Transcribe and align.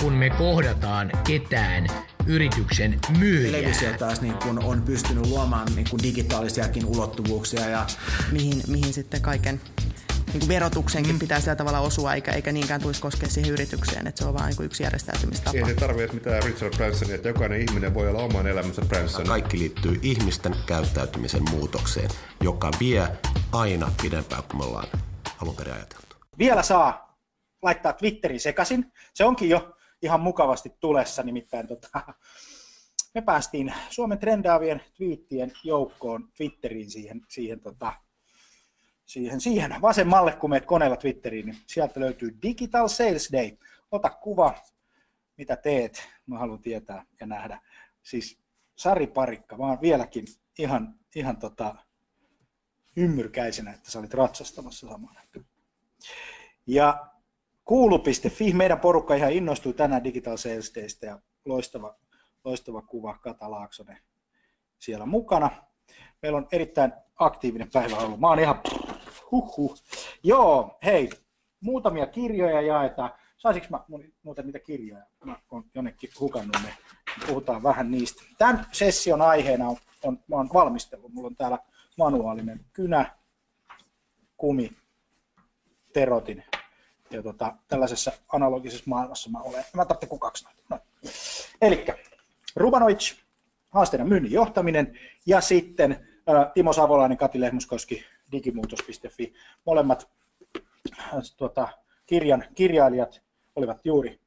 kuin 0.00 0.14
me 0.14 0.30
kohdataan 0.30 1.12
ketään 1.26 1.86
yrityksen 2.26 3.00
myyjää. 3.18 3.52
Televisio 3.52 3.92
taas 3.98 4.20
niin 4.20 4.34
kun 4.34 4.64
on 4.64 4.82
pystynyt 4.82 5.26
luomaan 5.26 5.68
niin 5.74 5.86
kun 5.90 6.02
digitaalisiakin 6.02 6.84
ulottuvuuksia. 6.84 7.68
Ja... 7.68 7.86
Mihin, 8.32 8.62
mihin 8.66 8.92
sitten 8.92 9.22
kaiken 9.22 9.60
niin 10.26 10.40
kuin 10.40 10.48
verotuksenkin 10.48 11.12
mm. 11.12 11.18
pitää 11.18 11.40
sillä 11.40 11.56
tavalla 11.56 11.80
osua, 11.80 12.14
eikä, 12.14 12.32
eikä 12.32 12.52
niinkään 12.52 12.80
tulisi 12.80 13.00
koskea 13.00 13.28
siihen 13.28 13.52
yritykseen, 13.52 14.06
että 14.06 14.22
se 14.22 14.28
on 14.28 14.34
vain 14.34 14.54
niin 14.58 14.66
yksi 14.66 14.82
järjestäytymistapa. 14.82 15.58
Ei 15.58 15.66
se 15.66 15.74
tarvitse 15.74 16.14
mitään 16.14 16.42
Richard 16.42 16.76
Bransonia, 16.76 17.14
että 17.14 17.28
jokainen 17.28 17.60
ihminen 17.60 17.94
voi 17.94 18.08
olla 18.08 18.22
oman 18.22 18.46
elämänsä 18.46 18.82
Branson. 18.82 19.26
Kaikki 19.26 19.58
liittyy 19.58 19.98
ihmisten 20.02 20.54
käyttäytymisen 20.66 21.42
muutokseen, 21.50 22.10
joka 22.40 22.70
vie 22.80 23.08
aina 23.52 23.92
pidempään 24.02 24.42
kuin 24.42 24.56
me 24.56 24.64
ollaan 24.64 24.88
alun 25.42 25.56
perin 25.56 25.74
ajateltu. 25.74 26.16
Vielä 26.38 26.62
saa 26.62 27.18
laittaa 27.62 27.92
Twitterin 27.92 28.40
sekaisin. 28.40 28.92
Se 29.14 29.24
onkin 29.24 29.48
jo 29.48 29.76
ihan 30.02 30.20
mukavasti 30.20 30.72
tulessa, 30.80 31.22
nimittäin 31.22 31.68
tota, 31.68 32.14
me 33.14 33.20
päästiin 33.20 33.74
Suomen 33.90 34.18
trendaavien 34.18 34.82
twiittien 34.96 35.52
joukkoon 35.64 36.28
Twitteriin 36.36 36.90
siihen, 36.90 37.20
siihen, 37.28 37.60
tota, 37.60 37.92
siihen, 39.06 39.40
siihen 39.40 39.74
vasemmalle, 39.82 40.32
kun 40.32 40.50
meet 40.50 40.66
koneella 40.66 40.96
Twitteriin, 40.96 41.46
niin 41.46 41.58
sieltä 41.66 42.00
löytyy 42.00 42.38
Digital 42.42 42.88
Sales 42.88 43.28
Day. 43.32 43.56
Ota 43.90 44.10
kuva, 44.10 44.54
mitä 45.36 45.56
teet, 45.56 46.08
mä 46.26 46.38
haluan 46.38 46.62
tietää 46.62 47.04
ja 47.20 47.26
nähdä. 47.26 47.60
Siis 48.02 48.38
Sari 48.76 49.06
Parikka, 49.06 49.56
oon 49.58 49.80
vieläkin 49.80 50.24
ihan, 50.58 50.94
ihan 51.14 51.36
tota, 51.36 51.74
ymmyrkäisenä, 52.96 53.72
että 53.72 53.90
sä 53.90 53.98
olit 53.98 54.14
ratsastamassa 54.14 54.88
samana. 54.88 55.20
Ja 56.66 57.10
Kuulu.fi, 57.70 58.52
meidän 58.52 58.80
porukka 58.80 59.14
ihan 59.14 59.32
innostui 59.32 59.72
tänään 59.72 60.04
Digital 60.04 60.36
Sales 60.36 60.74
Daystä 60.74 61.06
ja 61.06 61.18
loistava, 61.44 61.94
loistava 62.44 62.82
kuva 62.82 63.18
Kata 63.18 63.50
Laaksonen 63.50 63.98
siellä 64.78 65.06
mukana. 65.06 65.50
Meillä 66.22 66.38
on 66.38 66.48
erittäin 66.52 66.92
aktiivinen 67.16 67.70
päivä 67.72 67.96
ollut. 67.96 68.20
Mä 68.20 68.28
oon 68.28 68.38
ihan 68.38 68.60
huhhuh. 69.30 69.78
Joo, 70.22 70.78
hei, 70.84 71.10
muutamia 71.60 72.06
kirjoja 72.06 72.60
jaetaan. 72.60 73.10
Saisinko 73.36 73.68
mä 73.70 73.84
muuten 74.22 74.46
niitä 74.46 74.58
kirjoja? 74.58 75.04
Mä 75.24 75.36
oon 75.50 75.64
jonnekin 75.74 76.10
hukannut 76.20 76.56
ne. 76.64 76.76
Puhutaan 77.26 77.62
vähän 77.62 77.90
niistä. 77.90 78.22
Tämän 78.38 78.66
session 78.72 79.22
aiheena 79.22 79.68
on, 79.68 79.76
on 80.02 80.18
mä 80.28 80.36
oon 80.36 80.48
valmistellut. 80.54 81.12
Mulla 81.12 81.26
on 81.26 81.36
täällä 81.36 81.58
manuaalinen 81.98 82.64
kynä, 82.72 83.16
kumi, 84.36 84.70
terotin 85.92 86.44
ja 87.10 87.22
tota, 87.22 87.54
tällaisessa 87.68 88.12
analogisessa 88.32 88.84
maailmassa 88.86 89.30
mä 89.30 89.38
olen. 89.38 89.64
Mä 89.74 89.84
tarvitsen 89.84 90.08
kukaksi 90.08 90.44
noita. 90.44 90.62
No. 90.68 90.78
Eli 91.62 91.86
Rubanovic, 92.56 93.14
haasteena 93.70 94.04
myynnin 94.04 94.32
johtaminen 94.32 94.98
ja 95.26 95.40
sitten 95.40 95.92
ä, 96.28 96.50
Timo 96.54 96.72
Savolainen, 96.72 97.18
Kati 97.18 97.40
Lehmuskoski, 97.40 98.04
digimuutos.fi. 98.32 99.32
Molemmat 99.66 100.10
ä, 100.98 101.20
tuota, 101.36 101.68
kirjan 102.06 102.44
kirjailijat 102.54 103.22
olivat 103.56 103.80
juuri 103.84 104.20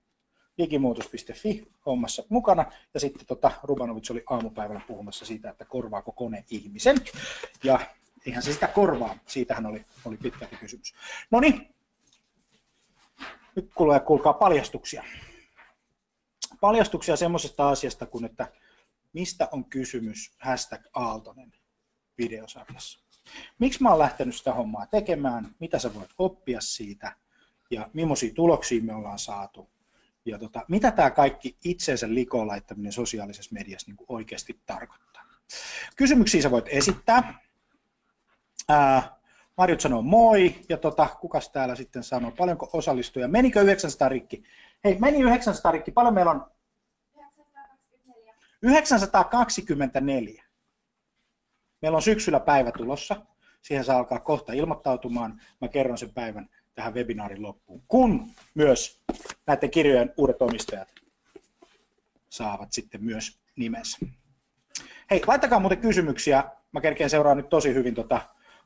digimuutos.fi 0.58 1.68
hommassa 1.86 2.24
mukana, 2.30 2.66
ja 2.94 3.00
sitten 3.00 3.26
tota, 3.26 3.52
Rubanovic 3.64 4.12
oli 4.12 4.24
aamupäivällä 4.30 4.82
puhumassa 4.88 5.26
siitä, 5.26 5.50
että 5.50 5.66
korvaako 5.66 6.12
kone 6.12 6.46
ihmisen, 6.50 6.98
ja 7.64 7.80
eihän 8.26 8.44
se 8.44 8.54
sitä 8.54 8.68
korvaa, 8.68 9.16
siitähän 9.26 9.66
oli, 9.66 9.86
oli 10.06 10.18
pitkälti 10.18 10.56
kysymys. 10.56 10.94
No 11.32 11.40
niin, 11.40 11.74
nyt 13.56 13.72
kuulee, 13.76 14.00
kuulkaa 14.00 14.34
paljastuksia. 14.34 15.04
Paljastuksia 16.62 17.16
semmoisesta 17.16 17.70
asiasta 17.70 18.06
kuin, 18.06 18.26
että 18.26 18.48
mistä 19.14 19.50
on 19.52 19.66
kysymys 19.66 20.32
hashtag 20.40 20.82
Aaltonen 20.94 21.52
videosarjassa. 22.18 23.00
Miksi 23.60 23.84
mä 23.84 23.90
oon 23.90 24.00
lähtenyt 24.00 24.36
sitä 24.36 24.54
hommaa 24.54 24.86
tekemään, 24.86 25.56
mitä 25.60 25.80
sä 25.80 25.94
voit 25.94 26.10
oppia 26.18 26.62
siitä 26.62 27.16
ja 27.72 27.90
millaisia 27.94 28.34
tuloksia 28.34 28.84
me 28.84 28.94
ollaan 28.94 29.20
saatu. 29.20 29.70
Ja 30.26 30.40
tota, 30.40 30.66
mitä 30.68 30.92
tämä 30.92 31.12
kaikki 31.12 31.58
itsensä 31.64 32.14
likoon 32.14 32.48
laittaminen 32.48 32.92
sosiaalisessa 32.92 33.54
mediassa 33.54 33.92
niin 33.92 34.06
oikeasti 34.08 34.62
tarkoittaa. 34.66 35.24
Kysymyksiä 35.96 36.42
sä 36.42 36.52
voit 36.52 36.66
esittää. 36.68 37.40
Ää, 38.70 39.20
Marjut 39.58 39.82
sanoo 39.82 40.02
moi, 40.02 40.56
ja 40.70 40.78
tota, 40.78 41.08
kukas 41.22 41.50
täällä 41.50 41.76
sitten 41.76 42.04
sanoo, 42.04 42.32
paljonko 42.32 42.70
osallistuja, 42.74 43.28
menikö 43.28 43.62
900 43.62 44.10
rikki? 44.10 44.44
Hei, 44.84 44.98
meni 45.00 45.22
900 45.22 45.72
rikki, 45.72 45.92
paljon 45.92 46.14
meillä 46.14 46.32
on? 46.32 46.46
924. 47.16 48.34
924. 48.62 50.44
Meillä 51.82 51.96
on 51.96 52.02
syksyllä 52.02 52.40
päivä 52.40 52.72
tulossa, 52.72 53.26
siihen 53.62 53.86
saa 53.86 53.98
alkaa 53.98 54.20
kohta 54.20 54.54
ilmoittautumaan, 54.54 55.42
mä 55.62 55.68
kerron 55.68 55.98
sen 55.98 56.14
päivän 56.14 56.50
tähän 56.76 56.94
webinaarin 56.94 57.42
loppuun, 57.42 57.84
kun 57.88 58.28
myös 58.54 59.02
näiden 59.48 59.72
kirjojen 59.72 60.14
uudet 60.18 60.42
omistajat 60.42 60.88
saavat 62.30 62.74
sitten 62.74 63.04
myös 63.04 63.40
nimensä. 63.56 63.98
Hei, 65.12 65.22
laittakaa 65.28 65.60
muuten 65.60 65.82
kysymyksiä, 65.82 66.44
mä 66.72 66.82
kerkeen 66.82 67.10
seuraan 67.10 67.38
nyt 67.38 67.50
tosi 67.50 67.74
hyvin 67.74 67.96
tota 67.96 68.22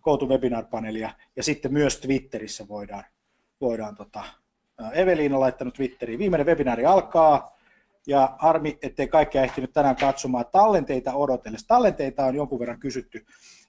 GoToWebinar-paneelia 0.08 1.10
ja 1.36 1.44
sitten 1.44 1.74
myös 1.74 1.98
Twitterissä 1.98 2.68
voidaan, 2.68 3.04
voidaan 3.62 3.96
tota, 3.96 4.24
Evelin 4.94 5.34
on 5.34 5.40
laittanut 5.40 5.74
Twitteriin. 5.74 6.20
Viimeinen 6.20 6.48
webinaari 6.48 6.86
alkaa 6.86 7.58
ja 8.08 8.36
harmi, 8.40 8.78
ettei 8.82 9.08
kaikkea 9.08 9.44
ehtinyt 9.44 9.74
tänään 9.74 9.96
katsomaan. 9.96 10.46
Tallenteita 10.52 11.14
odotellessa. 11.14 11.68
Tallenteita 11.68 12.26
on 12.26 12.36
jonkun 12.36 12.60
verran 12.60 12.80
kysytty 12.80 13.26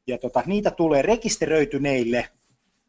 ja 0.07 0.19
tota, 0.19 0.43
niitä 0.47 0.71
tulee 0.71 1.03
rekisteröityneille. 1.03 2.29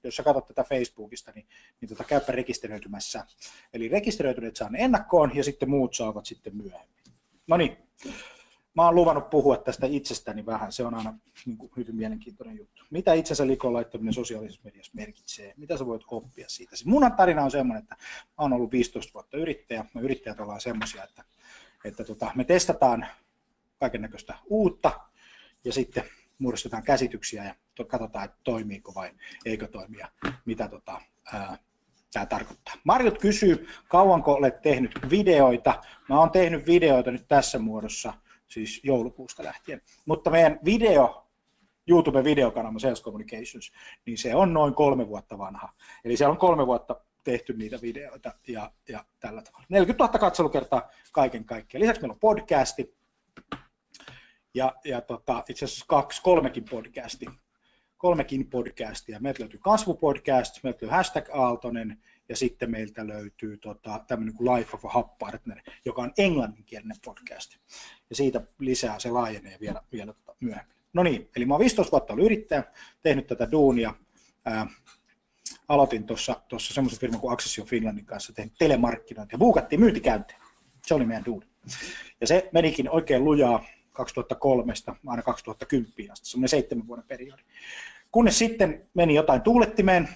Jos 0.03 0.15
sä 0.15 0.23
katsot 0.23 0.47
tätä 0.47 0.63
Facebookista, 0.63 1.31
niin, 1.35 1.47
niin 1.81 1.89
tota, 1.89 2.03
käypä 2.03 2.31
rekisteröitymässä. 2.31 3.25
Eli 3.73 3.87
rekisteröityneet 3.87 4.55
saa 4.55 4.69
ne 4.69 4.79
ennakkoon 4.79 5.31
ja 5.35 5.43
sitten 5.43 5.69
muut 5.69 5.93
saavat 5.93 6.25
sitten 6.25 6.57
myöhemmin. 6.57 7.03
No 7.47 7.57
niin, 7.57 7.77
mä 8.75 8.85
oon 8.85 8.95
luvannut 8.95 9.29
puhua 9.29 9.57
tästä 9.57 9.87
itsestäni 9.87 10.45
vähän, 10.45 10.71
se 10.71 10.85
on 10.85 10.93
aina 10.93 11.13
niin 11.45 11.57
kuin, 11.57 11.71
hyvin 11.77 11.95
mielenkiintoinen 11.95 12.57
juttu. 12.57 12.83
Mitä 12.89 13.13
itsensä 13.13 13.47
likoon 13.47 13.73
laittaminen 13.73 14.13
sosiaalisessa 14.13 14.61
mediassa 14.63 14.91
merkitsee, 14.95 15.53
mitä 15.57 15.77
sä 15.77 15.85
voit 15.85 16.01
oppia 16.11 16.49
siitä. 16.49 16.75
Siis 16.75 16.85
mun 16.85 17.11
tarina 17.17 17.43
on 17.43 17.51
semmoinen, 17.51 17.83
että 17.83 17.95
mä 17.99 18.33
oon 18.37 18.53
ollut 18.53 18.71
15 18.71 19.13
vuotta 19.13 19.37
yrittäjä, 19.37 19.85
me 19.93 20.01
yrittäjät 20.01 20.39
ollaan 20.39 20.61
semmoisia, 20.61 21.03
että, 21.03 21.23
että 21.85 22.03
tota, 22.03 22.31
me 22.35 22.43
testataan 22.43 23.07
kaiken 23.79 24.01
näköistä 24.01 24.35
uutta 24.49 24.99
ja 25.63 25.73
sitten 25.73 26.03
muodostetaan 26.39 26.83
käsityksiä 26.83 27.43
ja 27.43 27.55
katsotaan, 27.85 28.25
että 28.25 28.37
toimiiko 28.43 28.95
vai 28.95 29.11
eikö 29.45 29.67
toimia, 29.67 30.07
mitä 30.45 30.67
tota, 30.67 31.01
ää, 31.33 31.57
tämä 32.13 32.25
tarkoittaa. 32.25 32.73
Marjut 32.83 33.17
kysyy, 33.17 33.67
kauanko 33.87 34.33
olet 34.33 34.61
tehnyt 34.61 34.91
videoita. 35.09 35.81
Mä 36.09 36.19
oon 36.19 36.31
tehnyt 36.31 36.65
videoita 36.65 37.11
nyt 37.11 37.27
tässä 37.27 37.59
muodossa– 37.59 38.13
siis 38.49 38.81
joulukuusta 38.83 39.43
lähtien. 39.43 39.81
Mutta 40.05 40.29
meidän 40.29 40.59
video, 40.65 41.27
YouTube-videokanava 41.89 42.79
Sales 42.79 43.03
Communications, 43.03 43.71
niin 44.05 44.17
se 44.17 44.35
on 44.35 44.53
noin 44.53 44.73
kolme 44.73 45.07
vuotta 45.07 45.37
vanha. 45.37 45.73
Eli 46.03 46.17
se 46.17 46.27
on 46.27 46.37
kolme 46.37 46.67
vuotta 46.67 47.01
tehty 47.23 47.53
niitä 47.53 47.81
videoita 47.81 48.31
ja, 48.47 48.71
ja 48.89 49.05
tällä 49.19 49.41
tavalla. 49.41 49.65
40 49.69 50.03
000 50.03 50.19
katselukertaa 50.19 50.89
kaiken 51.11 51.45
kaikkiaan. 51.45 51.81
Lisäksi 51.81 52.01
meillä 52.01 52.13
on 52.13 52.19
podcasti. 52.19 52.95
ja, 54.53 54.75
ja 54.83 55.01
tota, 55.01 55.43
itse 55.49 55.65
asiassa 55.65 55.85
kaksi, 55.87 56.21
kolmekin 56.21 56.65
podcasti. 56.69 57.25
Kolmekin 57.97 58.49
podcastia. 58.49 59.19
Meiltä 59.19 59.39
löytyy 59.39 59.59
kasvupodcast, 59.63 60.53
meiltä 60.63 60.67
löytyy 60.67 60.89
hashtag 60.89 61.29
Aaltonen 61.33 62.03
ja 62.29 62.35
sitten 62.35 62.71
meiltä 62.71 63.07
löytyy 63.07 63.57
tota, 63.57 64.03
tämmöinen 64.07 64.35
kuin 64.35 64.55
Life 64.55 64.69
of 64.73 64.85
a 64.85 64.89
Hub 64.93 65.17
Partner, 65.19 65.61
joka 65.85 66.01
on 66.01 66.13
englanninkielinen 66.17 66.97
podcast. 67.05 67.57
Ja 68.09 68.15
siitä 68.15 68.41
lisää 68.59 68.99
se 68.99 69.11
laajenee 69.11 69.57
vielä, 69.61 69.81
vielä 69.91 70.13
tota 70.13 70.35
myöhemmin. 70.39 70.75
No 70.93 71.03
niin, 71.03 71.29
eli 71.35 71.45
mä 71.45 71.53
oon 71.53 71.59
15 71.59 71.91
vuotta 71.91 72.13
ollut 72.13 72.25
yrittäjä, 72.25 72.63
tehnyt 73.01 73.27
tätä 73.27 73.51
duunia. 73.51 73.93
Ää, 74.45 74.67
aloitin 75.67 76.03
tuossa 76.03 76.41
semmoisen 76.57 76.99
firman 76.99 77.19
kuin 77.19 77.33
Accessio 77.33 77.65
Finlandin 77.65 78.05
kanssa, 78.05 78.33
tein 78.33 78.51
telemarkkinointia, 78.59 79.39
buukattiin 79.39 79.79
myyntikäynteen. 79.79 80.39
Se 80.85 80.93
oli 80.93 81.05
meidän 81.05 81.25
duuni. 81.25 81.47
Ja 82.21 82.27
se 82.27 82.49
menikin 82.53 82.89
oikein 82.89 83.23
lujaa 83.23 83.63
2003 83.91 84.73
aina 85.07 85.23
2010 85.23 86.11
asti, 86.11 86.29
semmoinen 86.29 86.49
seitsemän 86.49 86.87
vuoden 86.87 87.05
periodi. 87.07 87.43
Kunnes 88.11 88.39
sitten 88.39 88.89
meni 88.93 89.15
jotain 89.15 89.41
tuulettimeen, 89.41 90.09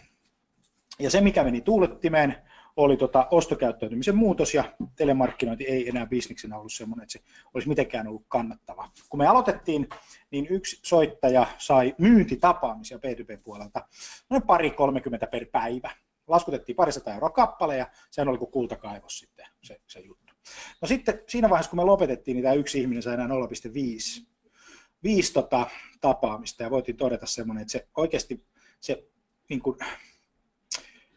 ja 0.99 1.09
se 1.09 1.21
mikä 1.21 1.43
meni 1.43 1.61
tuulettimeen 1.61 2.35
oli 2.75 2.97
tota 2.97 3.27
ostokäyttäytymisen 3.31 4.15
muutos, 4.15 4.53
ja 4.53 4.63
telemarkkinointi 4.95 5.63
ei 5.63 5.89
enää 5.89 6.05
bisniksenä 6.05 6.57
ollut 6.57 6.73
semmoinen, 6.73 7.03
että 7.03 7.13
se 7.13 7.19
olisi 7.53 7.69
mitenkään 7.69 8.07
ollut 8.07 8.25
kannattava. 8.27 8.89
Kun 9.09 9.17
me 9.17 9.27
aloitettiin, 9.27 9.89
niin 10.31 10.47
yksi 10.49 10.79
soittaja 10.83 11.47
sai 11.57 11.95
myyntitapaamisia 11.97 12.97
B2B-puolelta, 12.97 13.87
noin 14.29 14.43
pari 14.43 14.71
30 14.71 15.27
per 15.27 15.45
päivä. 15.51 15.91
Laskutettiin 16.27 16.75
parisataa 16.75 17.13
euroa 17.13 17.29
kappale, 17.29 17.77
ja 17.77 17.87
sehän 18.11 18.27
oli 18.27 18.37
kuin 18.37 18.51
kultakaivos 18.51 19.19
sitten 19.19 19.45
se, 19.63 19.81
se 19.87 19.99
juttu. 19.99 20.33
No 20.81 20.87
sitten 20.87 21.21
siinä 21.27 21.49
vaiheessa, 21.49 21.69
kun 21.69 21.79
me 21.79 21.83
lopetettiin, 21.83 22.35
niin 22.35 22.43
tämä 22.43 22.53
yksi 22.53 22.81
ihminen 22.81 23.03
sai 23.03 23.13
enää 23.13 23.27
0,5 23.27 24.25
viisi 25.03 25.33
tota, 25.33 25.67
tapaamista 26.01 26.63
ja 26.63 26.69
voitiin 26.69 26.97
todeta 26.97 27.25
semmoinen, 27.25 27.61
että 27.61 27.71
se 27.71 27.87
oikeasti 27.97 28.45
se, 28.79 29.03
niin 29.49 29.59
kuin, 29.59 29.77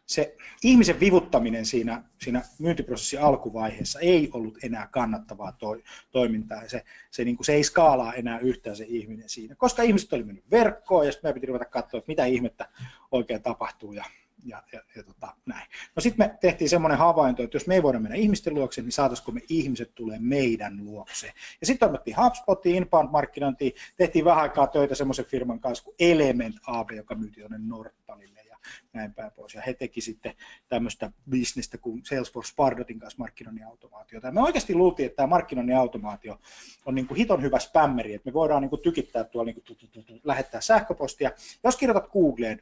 se 0.07 0.35
ihmisen 0.63 0.99
vivuttaminen 0.99 1.65
siinä, 1.65 2.03
siinä 2.21 2.41
myyntiprosessin 2.59 3.21
alkuvaiheessa 3.21 3.99
ei 3.99 4.29
ollut 4.33 4.57
enää 4.63 4.87
kannattavaa 4.91 5.51
toi, 5.51 5.83
toimintaa 6.11 6.63
ja 6.63 6.69
se, 6.69 6.83
se, 7.11 7.23
niin 7.23 7.35
kuin, 7.35 7.45
se 7.45 7.53
ei 7.53 7.63
skaalaa 7.63 8.13
enää 8.13 8.39
yhtään 8.39 8.75
se 8.75 8.85
ihminen 8.87 9.29
siinä, 9.29 9.55
koska 9.55 9.83
ihmiset 9.83 10.13
oli 10.13 10.23
mennyt 10.23 10.51
verkkoon 10.51 11.05
ja 11.05 11.11
sitten 11.11 11.29
me 11.29 11.33
piti 11.33 11.47
ruveta 11.47 11.65
katsoa, 11.65 11.97
että 11.97 12.11
mitä 12.11 12.25
ihmettä 12.25 12.69
oikein 13.11 13.41
tapahtuu 13.41 13.93
ja 13.93 14.05
ja, 14.45 14.63
ja, 14.73 14.81
ja 14.95 15.03
tota, 15.03 15.35
näin. 15.45 15.67
No 15.95 16.01
sitten 16.01 16.27
me 16.27 16.37
tehtiin 16.41 16.69
semmoinen 16.69 16.97
havainto, 16.97 17.43
että 17.43 17.55
jos 17.55 17.67
me 17.67 17.75
ei 17.75 17.83
voida 17.83 17.99
mennä 17.99 18.15
ihmisten 18.15 18.53
luokse, 18.53 18.81
niin 18.81 18.91
saataisiko 18.91 19.31
me 19.31 19.41
ihmiset 19.49 19.95
tulee 19.95 20.17
meidän 20.19 20.85
luokse. 20.85 21.33
Ja 21.61 21.67
sitten 21.67 21.89
toimittiin 21.89 22.17
HubSpotiin, 22.23 22.75
inbound-markkinointiin, 22.75 23.71
tehtiin 23.97 24.25
vähän 24.25 24.41
aikaa 24.41 24.67
töitä 24.67 24.95
semmoisen 24.95 25.25
firman 25.25 25.59
kanssa 25.59 25.83
kuin 25.83 25.95
Element 25.99 26.55
AB, 26.67 26.91
joka 26.91 27.15
myytiin 27.15 27.47
tuonne 27.47 27.67
Nortalille 27.67 28.46
näin 28.93 29.13
päin 29.13 29.31
pois. 29.31 29.53
Ja 29.53 29.61
he 29.61 29.73
teki 29.73 30.01
sitten 30.01 30.33
tämmöistä 30.67 31.11
bisnestä 31.29 31.77
kuin 31.77 32.05
Salesforce 32.05 32.53
Pardotin 32.55 32.99
kanssa 32.99 33.19
markkinoinnin 33.19 33.65
automaatiota. 33.65 34.27
Ja 34.27 34.31
me 34.31 34.41
oikeasti 34.41 34.75
luultiin, 34.75 35.05
että 35.05 35.15
tämä 35.15 35.27
markkinoinnin 35.27 35.77
automaatio 35.77 36.39
on 36.85 36.95
niin 36.95 37.07
kuin 37.07 37.17
hiton 37.17 37.41
hyvä 37.41 37.59
spämmeri, 37.59 38.13
että 38.13 38.29
me 38.29 38.33
voidaan 38.33 38.61
niin 38.61 38.69
kuin 38.69 38.81
tykittää 38.81 39.23
tuolla, 39.23 39.51
niin 39.51 39.63
kuin 39.63 40.21
lähettää 40.23 40.61
sähköpostia. 40.61 41.31
Jos 41.63 41.77
kirjoitat 41.77 42.11
Googleen, 42.11 42.61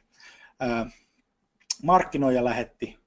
markkinoija 1.82 2.44
lähetti 2.44 2.98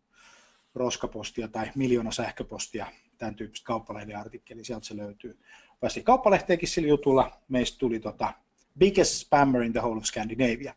roskapostia 0.76 1.48
tai 1.48 1.72
miljoona 1.76 2.12
sähköpostia, 2.12 2.86
tämän 3.18 3.36
tyyppistä 3.36 3.66
kauppalehden 3.66 4.18
artikkeli, 4.18 4.64
sieltä 4.64 4.86
se 4.86 4.98
löytyy. 4.98 5.40
Päästiin 5.80 6.04
kauppalehteenkin 6.04 6.70
sillä 6.70 6.88
jutulla, 6.88 7.42
meistä 7.48 7.78
tuli 7.78 8.00
tota 8.00 8.34
biggest 8.80 9.14
spammer 9.14 9.64
in 9.64 9.72
the 9.74 9.82
whole 9.82 9.98
of 9.98 10.04
Scandinavia. 10.04 10.74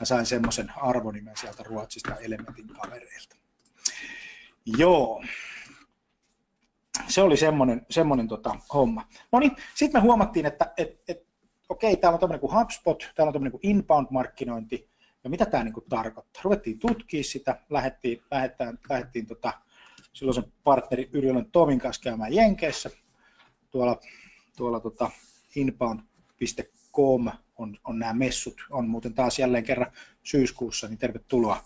Mä 0.00 0.06
sain 0.06 0.26
semmoisen 0.26 0.72
arvonimen 0.76 1.36
sieltä 1.36 1.62
Ruotsista 1.62 2.16
Elementin 2.16 2.68
kavereilta. 2.68 3.36
Joo, 4.78 5.24
se 7.08 7.22
oli 7.22 7.36
semmoinen, 7.36 7.86
semmoinen 7.90 8.28
tota, 8.28 8.56
homma. 8.74 9.08
No 9.32 9.38
niin, 9.38 9.52
sitten 9.74 10.00
me 10.00 10.04
huomattiin, 10.04 10.46
että 10.46 10.72
et, 10.76 11.00
et, 11.08 11.26
okei, 11.68 11.96
täällä 11.96 12.14
on 12.14 12.20
tämmöinen 12.20 12.40
kuin 12.40 12.52
HubSpot, 12.52 13.10
täällä 13.14 13.28
on 13.28 13.32
tämmöinen 13.32 13.52
kuin 13.52 13.66
inbound-markkinointi, 13.66 14.88
ja 15.24 15.30
mitä 15.30 15.46
tämä 15.46 15.64
niin 15.64 15.74
kuin 15.74 15.86
tarkoittaa. 15.88 16.42
Ruvettiin 16.44 16.78
tutkia 16.78 17.24
sitä, 17.24 17.60
lähdettiin, 17.70 18.22
lähdettiin, 18.30 18.78
lähdettiin 18.90 19.26
tota, 19.26 19.52
silloisen 20.12 20.44
partneri 20.64 21.10
Yrjölän 21.12 21.50
Tomin 21.52 21.78
kanssa 21.78 22.02
käymään 22.02 22.32
Jenkeissä. 22.32 22.90
Tuolla, 23.70 24.00
tuolla 24.56 24.80
tota 24.80 25.10
inbound.com 25.56 26.16
on, 27.58 27.78
on 27.84 27.98
nämä 27.98 28.12
messut, 28.12 28.54
on 28.70 28.88
muuten 28.88 29.14
taas 29.14 29.38
jälleen 29.38 29.64
kerran 29.64 29.92
syyskuussa, 30.22 30.88
niin 30.88 30.98
tervetuloa 30.98 31.64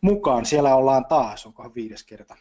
mukaan. 0.00 0.46
Siellä 0.46 0.74
ollaan 0.74 1.04
taas, 1.04 1.46
onkohan 1.46 1.74
viides 1.74 2.04
kerta, 2.04 2.36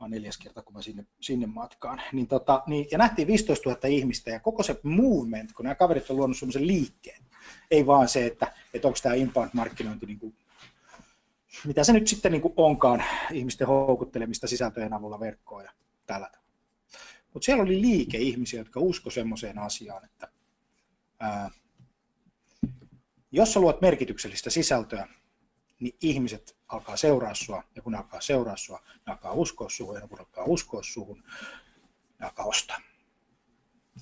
vaan 0.00 0.10
neljäs 0.10 0.38
kerta, 0.38 0.62
kun 0.62 0.74
mä 0.74 0.82
sinne, 0.82 1.06
sinne 1.20 1.46
matkaan. 1.46 2.02
Niin 2.12 2.26
tota, 2.26 2.62
niin, 2.66 2.86
ja 2.90 2.98
nähtiin 2.98 3.28
15 3.28 3.70
000 3.70 3.88
ihmistä 3.88 4.30
ja 4.30 4.40
koko 4.40 4.62
se 4.62 4.80
movement, 4.82 5.52
kun 5.52 5.64
nämä 5.64 5.74
kaverit 5.74 6.10
on 6.10 6.16
luonut 6.16 6.36
semmoisen 6.36 6.66
liikkeen, 6.66 7.22
ei 7.70 7.86
vaan 7.86 8.08
se, 8.08 8.26
että, 8.26 8.52
että 8.74 8.88
onko 8.88 8.98
tämä 9.02 9.14
inbound-markkinointi, 9.14 10.06
niin 10.06 10.18
kuin, 10.18 10.34
mitä 11.66 11.84
se 11.84 11.92
nyt 11.92 12.08
sitten 12.08 12.32
niin 12.32 12.42
kuin 12.42 12.54
onkaan, 12.56 13.04
ihmisten 13.32 13.66
houkuttelemista 13.66 14.46
sisältöjen 14.46 14.92
avulla 14.92 15.20
verkkoon 15.20 15.64
ja 15.64 15.72
tällä 16.06 16.26
tavalla. 16.26 16.46
Mutta 17.34 17.46
siellä 17.46 17.62
oli 17.62 17.80
liike 17.80 18.18
ihmisiä, 18.18 18.60
jotka 18.60 18.80
usko 18.80 19.10
semmoiseen 19.10 19.58
asiaan, 19.58 20.04
että 20.04 20.28
jos 23.32 23.52
sä 23.52 23.60
luot 23.60 23.80
merkityksellistä 23.80 24.50
sisältöä, 24.50 25.08
niin 25.80 25.96
ihmiset 26.02 26.56
alkaa 26.68 26.96
seuraa 26.96 27.34
sua, 27.34 27.62
ja 27.74 27.82
kun 27.82 27.92
ne 27.92 27.98
alkaa 27.98 28.20
seuraa 28.20 28.56
sua, 28.56 28.82
ne 29.06 29.12
alkaa 29.12 29.32
uskoa 29.32 29.68
suhun, 29.68 29.94
ja 29.94 30.08
kun 30.08 30.18
alkaa 30.18 30.44
uskoa 30.44 30.82
suhun, 30.82 31.22
ne 32.20 32.26
alkaa 32.26 32.46
ostaa. 32.46 32.80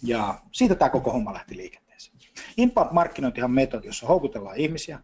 Ja 0.03 0.43
siitä 0.53 0.75
tämä 0.75 0.89
koko 0.89 1.13
homma 1.13 1.33
lähti 1.33 1.57
liikenteeseen. 1.57 2.19
Inbound-markkinointihan 2.57 3.45
on 3.45 3.55
metodi, 3.55 3.87
jossa 3.87 4.07
houkutellaan 4.07 4.57
ihmisiä 4.57 5.01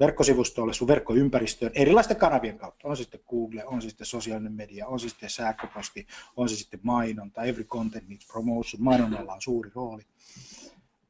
verkkosivustolle, 0.00 0.74
sun 0.74 0.88
verkkoympäristöön 0.88 1.72
erilaisten 1.74 2.16
kanavien 2.16 2.58
kautta. 2.58 2.88
On 2.88 2.96
se 2.96 3.02
sitten 3.02 3.20
Google, 3.28 3.64
on 3.64 3.82
se 3.82 3.88
sitten 3.88 4.06
sosiaalinen 4.06 4.52
media, 4.52 4.86
on 4.86 5.00
se 5.00 5.08
sitten 5.08 5.30
sähköposti, 5.30 6.06
on 6.36 6.48
se 6.48 6.56
sitten 6.56 6.80
mainonta, 6.82 7.42
every 7.42 7.64
content 7.64 8.08
needs 8.08 8.26
promotion, 8.26 8.82
mainonnalla 8.82 9.34
on 9.34 9.42
suuri 9.42 9.70
rooli. 9.74 10.02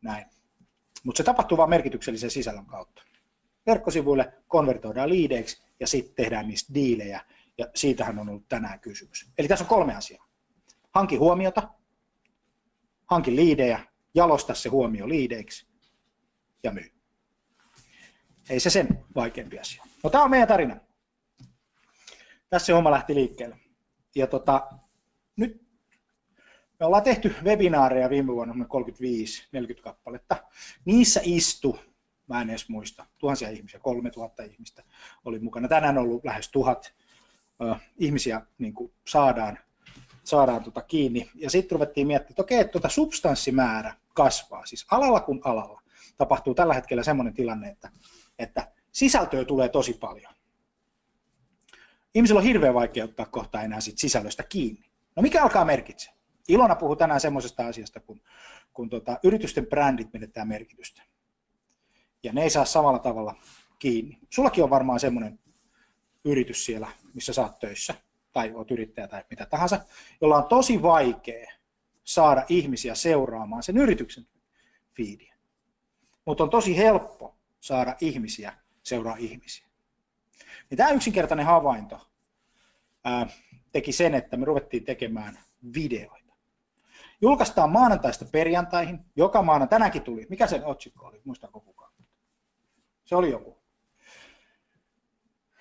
Näin. 0.02 0.26
Mutta 1.04 1.18
se 1.18 1.24
tapahtuu 1.24 1.58
vain 1.58 1.70
merkityksellisen 1.70 2.30
sisällön 2.30 2.66
kautta. 2.66 3.02
Verkkosivuille 3.66 4.32
konvertoidaan 4.48 5.08
liideiksi 5.08 5.62
ja 5.80 5.86
sitten 5.86 6.14
tehdään 6.14 6.48
niistä 6.48 6.74
diilejä, 6.74 7.20
ja 7.58 7.66
siitähän 7.74 8.18
on 8.18 8.28
ollut 8.28 8.48
tänään 8.48 8.80
kysymys. 8.80 9.30
Eli 9.38 9.48
tässä 9.48 9.64
on 9.64 9.68
kolme 9.68 9.96
asiaa. 9.96 10.28
Hanki 10.94 11.16
huomiota, 11.16 11.68
hanki 13.06 13.36
liidejä, 13.36 13.80
jalosta 14.14 14.54
se 14.54 14.68
huomio 14.68 15.08
liideiksi 15.08 15.66
ja 16.62 16.70
myy. 16.70 16.92
Ei 18.50 18.60
se 18.60 18.70
sen 18.70 19.04
vaikeampi 19.14 19.58
asia. 19.58 19.84
No 20.04 20.10
tämä 20.10 20.24
on 20.24 20.30
meidän 20.30 20.48
tarina. 20.48 20.76
Tässä 22.50 22.66
se 22.66 22.72
homma 22.72 22.90
lähti 22.90 23.14
liikkeelle. 23.14 23.58
Ja 24.14 24.26
tota, 24.26 24.68
me 26.80 26.86
ollaan 26.86 27.02
tehty 27.02 27.34
webinaareja 27.44 28.10
viime 28.10 28.32
vuonna 28.32 28.64
35-40 29.78 29.82
kappaletta. 29.82 30.36
Niissä 30.84 31.20
istu, 31.24 31.78
mä 32.28 32.40
en 32.40 32.50
edes 32.50 32.68
muista, 32.68 33.06
tuhansia 33.18 33.50
ihmisiä, 33.50 33.80
3000 33.80 34.42
ihmistä 34.42 34.82
oli 35.24 35.38
mukana. 35.38 35.68
Tänään 35.68 35.98
on 35.98 36.04
ollut 36.04 36.24
lähes 36.24 36.48
tuhat 36.50 36.94
ihmisiä 37.98 38.42
niin 38.58 38.74
kuin 38.74 38.92
saadaan 39.08 39.58
saadaan 40.24 40.64
tota 40.64 40.82
kiinni. 40.82 41.30
Ja 41.34 41.50
sitten 41.50 41.76
ruvettiin 41.76 42.06
miettimään, 42.06 42.32
että 42.32 42.42
okei, 42.42 42.68
tota 42.68 42.88
substanssimäärä 42.88 43.94
kasvaa, 44.14 44.66
siis 44.66 44.86
alalla 44.90 45.20
kuin 45.20 45.40
alalla. 45.44 45.82
Tapahtuu 46.18 46.54
tällä 46.54 46.74
hetkellä 46.74 47.02
semmoinen 47.02 47.34
tilanne, 47.34 47.68
että, 47.68 47.90
että 48.38 48.72
sisältöä 48.92 49.44
tulee 49.44 49.68
tosi 49.68 49.92
paljon. 49.92 50.32
Ihmisillä 52.14 52.38
on 52.38 52.44
hirveän 52.44 52.74
vaikea 52.74 53.04
ottaa 53.04 53.26
kohta 53.26 53.62
enää 53.62 53.80
sit 53.80 53.98
sisällöstä 53.98 54.42
kiinni. 54.42 54.90
No 55.16 55.22
mikä 55.22 55.42
alkaa 55.42 55.64
merkitse? 55.64 56.10
Ilona 56.48 56.74
puhuu 56.74 56.96
tänään 56.96 57.20
semmoisesta 57.20 57.66
asiasta, 57.66 58.00
kun, 58.00 58.20
kun 58.72 58.90
tota, 58.90 59.18
yritysten 59.22 59.66
brändit 59.66 60.12
menettää 60.12 60.44
merkitystä. 60.44 61.02
Ja 62.22 62.32
ne 62.32 62.42
ei 62.42 62.50
saa 62.50 62.64
samalla 62.64 62.98
tavalla 62.98 63.34
kiinni. 63.78 64.18
Sullakin 64.30 64.64
on 64.64 64.70
varmaan 64.70 65.00
semmoinen 65.00 65.38
yritys 66.24 66.64
siellä, 66.64 66.88
missä 67.14 67.32
sä 67.32 67.42
oot 67.42 67.58
töissä 67.58 67.94
tai 68.32 68.52
olet 68.54 68.70
yrittäjä 68.70 69.08
tai 69.08 69.24
mitä 69.30 69.46
tahansa, 69.46 69.80
jolla 70.20 70.36
on 70.36 70.48
tosi 70.48 70.82
vaikea 70.82 71.52
saada 72.04 72.44
ihmisiä 72.48 72.94
seuraamaan 72.94 73.62
sen 73.62 73.76
yrityksen 73.76 74.26
fiidiä. 74.94 75.34
Mutta 76.24 76.44
on 76.44 76.50
tosi 76.50 76.76
helppo 76.76 77.36
saada 77.60 77.96
ihmisiä 78.00 78.52
seuraa 78.82 79.16
ihmisiä. 79.16 79.68
Niin 80.70 80.78
tämä 80.78 80.90
yksinkertainen 80.90 81.46
havainto 81.46 82.10
ää, 83.04 83.26
teki 83.72 83.92
sen, 83.92 84.14
että 84.14 84.36
me 84.36 84.44
ruvettiin 84.44 84.84
tekemään 84.84 85.38
videoita. 85.74 86.17
Julkaistaan 87.20 87.70
maanantaista 87.70 88.24
perjantaihin. 88.32 89.00
Joka 89.16 89.42
maana, 89.42 89.66
tänäänkin 89.66 90.02
tuli. 90.02 90.26
Mikä 90.30 90.46
sen 90.46 90.64
otsikko 90.64 91.06
oli? 91.06 91.20
Muistaako 91.24 91.60
kukaan? 91.60 91.92
Se 93.04 93.16
oli 93.16 93.30
joku. 93.30 93.62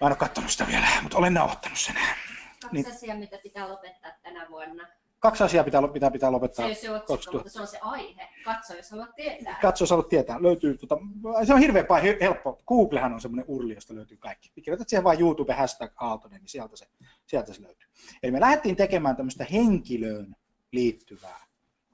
Mä 0.02 0.08
en 0.08 0.12
ole 0.12 0.16
katsonut 0.16 0.52
sitä 0.52 0.68
vielä, 0.68 0.88
mutta 1.02 1.18
olen 1.18 1.34
nauhoittanut 1.34 1.78
sen. 1.78 1.96
Kaksi 1.96 2.68
niin, 2.72 2.92
asiaa, 2.92 3.18
mitä 3.18 3.38
pitää 3.44 3.70
lopettaa 3.70 4.12
tänä 4.24 4.50
vuonna. 4.50 4.88
Kaksi 5.20 5.44
asiaa 5.44 5.64
pitää, 5.64 5.88
pitää, 5.94 6.12
pitää 6.12 6.32
lopettaa. 6.32 6.66
Se 6.66 6.70
ei 6.70 6.76
se 6.76 6.92
otsikko, 6.92 7.38
mutta 7.38 7.50
se 7.50 7.62
on 7.62 7.68
se 7.68 7.78
aihe. 7.82 8.30
Katso, 8.46 8.74
jos 8.74 8.92
haluat 8.92 9.16
tietää. 9.16 9.60
Katso, 9.62 9.84
jos 9.84 9.90
haluat 9.90 10.10
tietää. 10.10 10.42
Löytyy, 10.42 10.78
tota, 10.78 10.98
se 11.46 11.54
on 11.54 11.60
hirveän 11.60 11.86
paljon 11.86 12.16
helppo. 12.22 12.62
Googlehan 12.68 13.14
on 13.14 13.22
semmoinen 13.22 13.46
urli, 13.48 13.74
josta 13.74 13.96
löytyy 13.96 14.18
kaikki. 14.18 14.50
Kirjoitat 14.62 14.90
siihen 14.90 15.04
vain 15.04 15.20
YouTube 15.20 15.54
hashtag 15.54 15.92
Aaltonen, 15.96 16.42
niin 16.42 16.50
sieltä 16.50 16.78
se, 16.78 16.88
sieltä 17.26 17.54
se 17.54 17.62
löytyy. 17.62 17.90
Eli 18.24 18.32
me 18.32 18.40
lähdettiin 18.40 18.76
tekemään 18.76 19.16
tämmöistä 19.16 19.46
henkilöön 19.52 20.36
liittyvää 20.72 21.47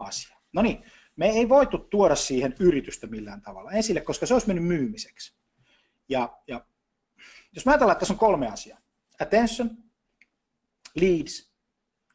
asiaa. 0.03 0.39
No 0.53 0.61
niin, 0.61 0.83
me 1.15 1.29
ei 1.29 1.49
voitu 1.49 1.77
tuoda 1.77 2.15
siihen 2.15 2.55
yritystä 2.59 3.07
millään 3.07 3.41
tavalla 3.41 3.71
esille, 3.71 4.01
koska 4.01 4.25
se 4.25 4.33
olisi 4.33 4.47
mennyt 4.47 4.65
myymiseksi. 4.65 5.35
Ja, 6.09 6.37
ja 6.47 6.65
jos 7.51 7.65
mä 7.65 7.71
ajatellaan, 7.71 7.93
että 7.93 7.99
tässä 7.99 8.13
on 8.13 8.19
kolme 8.19 8.47
asiaa. 8.47 8.79
Attention, 9.19 9.69
leads 10.95 11.53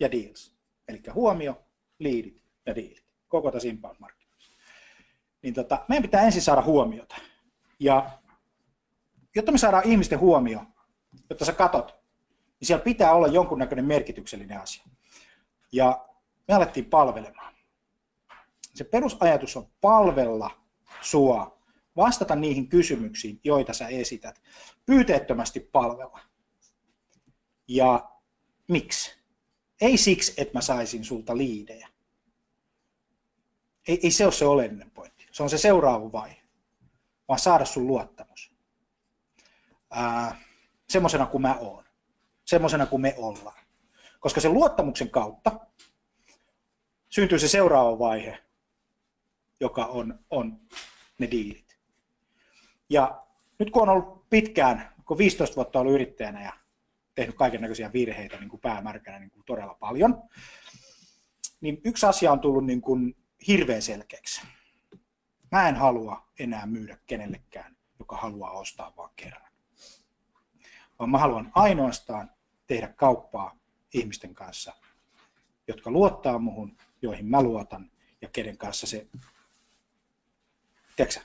ja 0.01 0.13
deals. 0.13 0.59
Eli 0.89 1.03
huomio, 1.15 1.63
leadit 1.99 2.43
ja 2.67 2.75
dealit. 2.75 3.05
Koko 3.29 3.51
tässä 3.51 3.69
inbound-markkinoissa. 3.69 4.53
Niin 5.43 5.55
tota, 5.55 5.85
meidän 5.89 6.03
pitää 6.03 6.23
ensin 6.23 6.43
saada 6.43 6.63
huomiota. 6.63 7.17
Ja 7.81 8.11
jotta 9.37 9.53
me 9.53 9.59
saadaan 9.59 9.89
ihmisten 9.89 10.21
huomio, 10.21 10.65
jotta 11.31 11.45
sä 11.45 11.53
katot, 11.53 11.95
niin 12.61 12.67
siellä 12.67 12.85
pitää 12.85 13.13
olla 13.13 13.27
jonkunnäköinen 13.27 13.85
merkityksellinen 13.85 14.61
asia. 14.61 14.85
Ja 15.73 16.09
me 16.49 16.55
alettiin 16.55 16.87
palvelemaan. 16.87 17.55
Se 18.79 18.85
perusajatus 18.85 19.57
on 19.57 19.69
palvella 19.81 20.51
sua, 21.01 21.59
vastata 21.97 22.37
niihin 22.37 22.69
kysymyksiin, 22.69 23.41
joita 23.45 23.73
sä 23.73 23.89
esität, 23.89 24.43
pyyteettömästi 24.87 25.61
palvella. 25.61 26.21
Ja 27.69 28.11
miksi? 28.69 29.19
Ei 29.81 29.97
siksi, 29.97 30.35
että 30.37 30.59
mä 30.59 30.61
saisin 30.61 31.05
sulta 31.05 31.37
liidejä. 31.37 31.89
Ei, 33.89 34.01
ei 34.03 34.11
se 34.11 34.25
ole 34.25 34.33
se 34.33 34.47
oleellinen 34.47 34.91
pointti. 34.91 35.27
Se 35.33 35.43
on 35.43 35.51
se 35.51 35.59
seuraava 35.59 36.13
vaihe. 36.13 36.43
Vaan 37.29 37.41
saada 37.41 37.65
sun 37.65 37.87
luottamus. 37.87 38.53
semmoisena 40.89 41.27
kuin 41.27 41.43
mä 41.43 41.55
oon. 41.55 41.85
Semmoisena 42.45 42.87
kuin 42.87 43.03
me 43.03 43.15
ollaan. 43.17 43.65
Koska 44.21 44.41
sen 44.41 44.53
luottamuksen 44.53 45.11
kautta 45.11 45.61
syntyy 47.09 47.39
se 47.39 47.49
seuraava 47.49 47.99
vaihe, 47.99 48.48
joka 49.61 49.87
on, 49.87 50.19
on 50.31 50.61
ne 51.19 51.31
diilit. 51.31 51.79
Ja 52.91 53.23
nyt 53.59 53.71
kun 53.71 53.83
on 53.83 53.89
ollut 53.89 54.31
pitkään, 54.31 54.95
kun 55.05 55.19
15 55.19 55.57
vuotta 55.57 55.81
ollut 55.81 55.95
yrittäjänä 55.95 56.43
ja 56.43 56.53
tehnyt 57.15 57.37
kaiken 57.37 57.61
näköisiä 57.61 57.93
virheitä 57.93 58.37
niin 58.37 58.49
kuin 58.49 58.61
päämärkänä 58.61 59.19
niin 59.19 59.31
kuin 59.31 59.45
todella 59.47 59.75
paljon, 59.75 60.23
niin 61.61 61.81
yksi 61.85 62.07
asia 62.07 62.33
on 62.33 62.41
tullut 62.41 62.67
niin 62.67 62.81
kuin 62.81 63.17
hirveän 63.49 63.83
selkeäksi. 63.83 64.43
Mä 65.53 65.69
en 65.69 65.77
halua 65.77 66.29
enää 66.39 66.67
myydä 66.67 66.99
kenellekään, 67.07 67.77
joka 67.99 68.17
haluaa 68.17 68.51
ostaa 68.51 68.93
vain 68.97 69.11
kerran. 69.17 69.53
Vaan 70.99 71.11
mä 71.11 71.19
haluan 71.19 71.53
ainoastaan 71.55 72.31
tehdä 72.67 72.89
kauppaa 72.89 73.59
ihmisten 73.95 74.35
kanssa, 74.35 74.73
jotka 75.69 75.91
luottaa 75.91 76.39
muhun, 76.39 76.77
joihin 77.03 77.27
mä 77.27 77.43
luotan 77.43 77.91
ja 78.23 78.29
kenen 78.29 78.59
kanssa 78.59 78.87
se, 78.87 79.07
tiedätkö, 80.99 81.21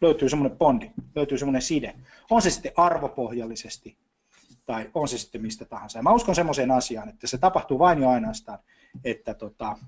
löytyy 0.00 0.28
semmoinen 0.28 0.58
bondi, 0.58 0.90
löytyy 1.14 1.38
semmoinen 1.38 1.62
side. 1.62 1.94
On 2.30 2.42
se 2.42 2.50
sitten 2.50 2.72
arvopohjallisesti 2.76 3.96
tai 4.66 4.90
on 4.94 5.08
se 5.08 5.18
sitten 5.18 5.42
mistä 5.42 5.64
tahansa. 5.64 5.98
Ja 5.98 6.02
mä 6.02 6.12
uskon 6.12 6.34
semmoiseen 6.34 6.70
asiaan, 6.70 7.08
että 7.08 7.26
se 7.26 7.38
tapahtuu 7.38 7.78
vain 7.78 8.02
ja 8.02 8.10
ainoastaan, 8.10 8.58
että 9.04 9.34
tota, 9.34 9.78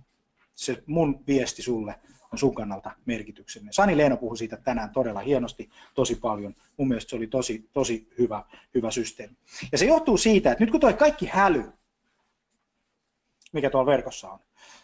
se 0.54 0.82
mun 0.86 1.24
viesti 1.26 1.62
sulle 1.62 1.94
on 2.32 2.38
sun 2.38 2.54
kannalta 2.54 2.90
merkityksellinen. 3.06 3.72
Sani 3.72 3.96
Leeno 3.96 4.16
puhui 4.16 4.36
siitä 4.36 4.56
tänään 4.56 4.90
todella 4.90 5.20
hienosti, 5.20 5.70
tosi 5.94 6.14
paljon. 6.14 6.54
Mun 6.76 6.88
mielestä 6.88 7.10
se 7.10 7.16
oli 7.16 7.26
tosi, 7.26 7.68
tosi 7.72 8.08
hyvä, 8.18 8.44
hyvä 8.74 8.90
systeemi. 8.90 9.36
Ja 9.72 9.78
se 9.78 9.86
johtuu 9.86 10.16
siitä, 10.16 10.52
että 10.52 10.64
nyt 10.64 10.70
kun 10.70 10.80
toi 10.80 10.94
kaikki 10.94 11.26
häly, 11.26 11.72
mikä 13.52 13.70
tuolla 13.70 13.90
verkossa 13.90 14.30
on, 14.30 14.38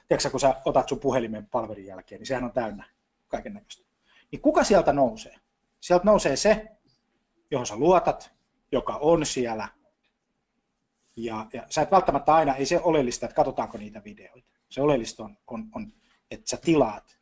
tiedätkö, 0.08 0.30
kun 0.30 0.40
sä 0.40 0.54
otat 0.64 0.88
sun 0.88 1.00
puhelimen 1.00 1.46
palvelin 1.46 1.86
jälkeen, 1.86 2.18
niin 2.18 2.26
sehän 2.26 2.44
on 2.44 2.52
täynnä 2.52 2.84
kaiken 3.28 3.54
näköistä. 3.54 3.93
Niin 4.32 4.42
kuka 4.42 4.64
sieltä 4.64 4.92
nousee? 4.92 5.36
Sieltä 5.80 6.04
nousee 6.04 6.36
se, 6.36 6.68
johon 7.50 7.66
sä 7.66 7.76
luotat, 7.76 8.32
joka 8.72 8.96
on 8.96 9.26
siellä. 9.26 9.68
Ja, 11.16 11.46
ja 11.52 11.66
sä 11.70 11.82
et 11.82 11.90
välttämättä 11.90 12.34
aina, 12.34 12.54
ei 12.54 12.66
se 12.66 12.80
oleellista, 12.80 13.26
että 13.26 13.36
katsotaanko 13.36 13.78
niitä 13.78 14.04
videoita. 14.04 14.50
Se 14.70 14.82
oleellista 14.82 15.24
on, 15.24 15.36
on, 15.46 15.68
on 15.74 15.92
että 16.30 16.50
sä 16.50 16.56
tilaat 16.56 17.18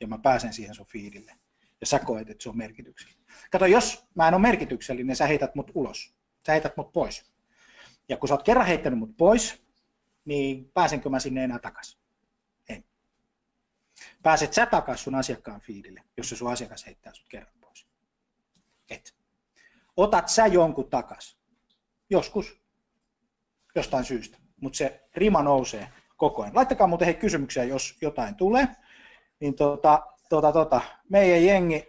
ja 0.00 0.06
mä 0.06 0.18
pääsen 0.18 0.52
siihen 0.52 0.74
sun 0.74 0.86
fiidille. 0.86 1.32
Ja 1.80 1.86
sä 1.86 1.98
koet, 1.98 2.30
että 2.30 2.42
se 2.42 2.48
on 2.48 2.56
merkityksellinen. 2.56 3.24
Kato, 3.50 3.66
jos 3.66 4.06
mä 4.14 4.28
en 4.28 4.34
ole 4.34 4.42
merkityksellinen, 4.42 5.16
sä 5.16 5.26
heität 5.26 5.54
mut 5.54 5.70
ulos. 5.74 6.14
Sä 6.46 6.52
heität 6.52 6.76
mut 6.76 6.92
pois. 6.92 7.32
Ja 8.08 8.16
kun 8.16 8.28
sä 8.28 8.34
oot 8.34 8.42
kerran 8.42 8.66
heittänyt 8.66 8.98
mut 8.98 9.16
pois, 9.16 9.62
niin 10.24 10.70
pääsenkö 10.74 11.08
mä 11.08 11.20
sinne 11.20 11.44
enää 11.44 11.58
takaisin? 11.58 11.97
Pääset 14.22 14.54
sä 14.54 14.66
takaisin 14.66 15.04
sun 15.04 15.14
asiakkaan 15.14 15.60
fiidille, 15.60 16.02
jos 16.16 16.28
se 16.28 16.36
sun 16.36 16.52
asiakas 16.52 16.86
heittää 16.86 17.14
sut 17.14 17.26
kerran 17.28 17.54
pois? 17.60 17.86
Et. 18.90 19.14
Otat 19.96 20.28
sä 20.28 20.46
jonkun 20.46 20.90
takas? 20.90 21.38
Joskus. 22.10 22.60
Jostain 23.74 24.04
syystä. 24.04 24.38
Mutta 24.60 24.76
se 24.76 25.08
rima 25.14 25.42
nousee 25.42 25.88
koko 26.16 26.42
ajan. 26.42 26.54
Laittakaa 26.54 26.86
muuten 26.86 27.06
hei 27.06 27.14
kysymyksiä, 27.14 27.64
jos 27.64 27.98
jotain 28.00 28.34
tulee. 28.34 28.68
Niin 29.40 29.54
tota, 29.54 30.06
tota, 30.28 30.52
tota, 30.52 30.80
meidän 31.08 31.44
jengi, 31.44 31.88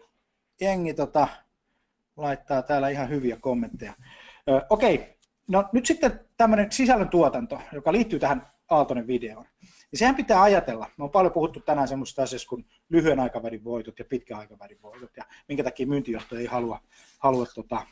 jengi 0.62 0.94
tota, 0.94 1.28
laittaa 2.18 2.62
täällä 2.62 2.90
ihan 2.90 3.10
hyviä 3.10 3.38
kommentteja. 3.42 3.94
Ö, 4.50 4.66
okei, 4.70 5.18
no 5.48 5.70
nyt 5.72 5.86
sitten 5.86 6.20
tämmöinen 6.38 6.72
sisällöntuotanto, 6.72 7.62
joka 7.74 7.92
liittyy 7.92 8.20
tähän 8.20 8.48
Aaltonen 8.70 9.08
videoon. 9.08 9.46
Niin 9.92 10.00
sehän 10.00 10.16
pitää 10.16 10.42
ajatella. 10.42 10.88
Me 10.98 11.04
on 11.04 11.10
paljon 11.10 11.34
puhuttu 11.34 11.60
tänään 11.60 11.88
semmoista 11.88 12.24
asiasta 12.24 12.50
kuin 12.50 12.66
lyhyen 12.90 13.20
aikavälin 13.20 13.64
voitot 13.64 14.00
ja 14.00 14.06
pitkän 14.06 14.40
aikavälin 14.40 14.82
voitot 14.82 15.18
ja 15.18 15.24
minkä 15.48 15.64
takia 15.64 15.88
myyntijohto 15.88 16.38
ei 16.38 16.46
halua, 16.46 16.80
halua 17.20 17.46
tota, 17.46 17.86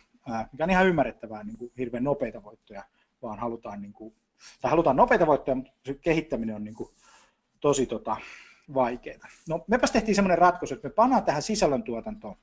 mikä 0.51 0.63
on 0.63 0.69
ihan 0.69 0.87
ymmärrettävää, 0.87 1.43
niin 1.43 1.57
kuin 1.57 1.71
hirveän 1.77 2.03
nopeita 2.03 2.43
voittoja, 2.43 2.83
vaan 3.21 3.39
halutaan 3.39 3.81
niin 3.81 3.93
kuin 3.93 4.15
tai 4.61 4.71
halutaan 4.71 4.95
nopeita 4.95 5.27
voittoja, 5.27 5.55
mutta 5.55 5.71
kehittäminen 6.01 6.55
on 6.55 6.63
niin 6.63 6.75
kuin 6.75 6.89
tosi 7.59 7.85
tota, 7.85 8.17
vaikeaa. 8.73 9.27
No 9.49 9.65
mepäs 9.67 9.91
tehtiin 9.91 10.15
semmoinen 10.15 10.37
ratkaisu, 10.37 10.73
että 10.73 10.87
me 10.87 10.93
pannaan 10.93 11.23
tähän 11.23 11.41
sisällöntuotantoon 11.41 12.35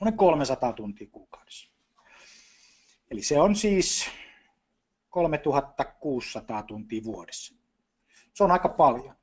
noin 0.00 0.16
300 0.16 0.72
tuntia 0.72 1.08
kuukaudessa. 1.12 1.70
Eli 3.10 3.22
se 3.22 3.40
on 3.40 3.56
siis 3.56 4.10
3600 5.10 6.62
tuntia 6.62 7.04
vuodessa. 7.04 7.59
Se 8.34 8.44
on 8.44 8.50
aika 8.50 8.68
paljon. 8.68 9.14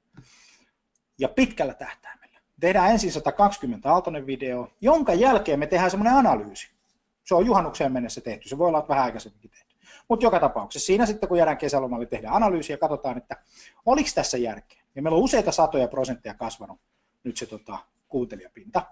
Ja 1.19 1.29
pitkällä 1.29 1.73
tähtäimellä. 1.73 2.39
Tehdään 2.59 2.91
ensin 2.91 3.11
120 3.11 3.91
Aaltonen 3.91 4.27
video, 4.27 4.67
jonka 4.81 5.13
jälkeen 5.13 5.59
me 5.59 5.67
tehdään 5.67 5.91
semmoinen 5.91 6.17
analyysi. 6.17 6.71
Se 7.23 7.35
on 7.35 7.45
juhannukseen 7.45 7.91
mennessä 7.91 8.21
tehty. 8.21 8.49
Se 8.49 8.57
voi 8.57 8.67
olla 8.67 8.85
vähän 8.89 9.03
aikaisemminkin 9.03 9.51
tehty. 9.51 9.75
Mutta 10.09 10.25
joka 10.25 10.39
tapauksessa 10.39 10.85
siinä 10.85 11.05
sitten, 11.05 11.29
kun 11.29 11.37
jäädään 11.37 11.57
kesälomalle, 11.57 12.05
tehdään 12.05 12.33
analyysiä 12.33 12.73
ja 12.73 12.77
katsotaan, 12.77 13.17
että 13.17 13.35
oliko 13.85 14.09
tässä 14.15 14.37
järkeä. 14.37 14.81
Ja 14.95 15.01
meillä 15.01 15.17
on 15.17 15.23
useita 15.23 15.51
satoja 15.51 15.87
prosentteja 15.87 16.33
kasvanut 16.33 16.79
nyt 17.23 17.37
se 17.37 17.45
tota, 17.45 17.79
kuuntelijapinta. 18.07 18.85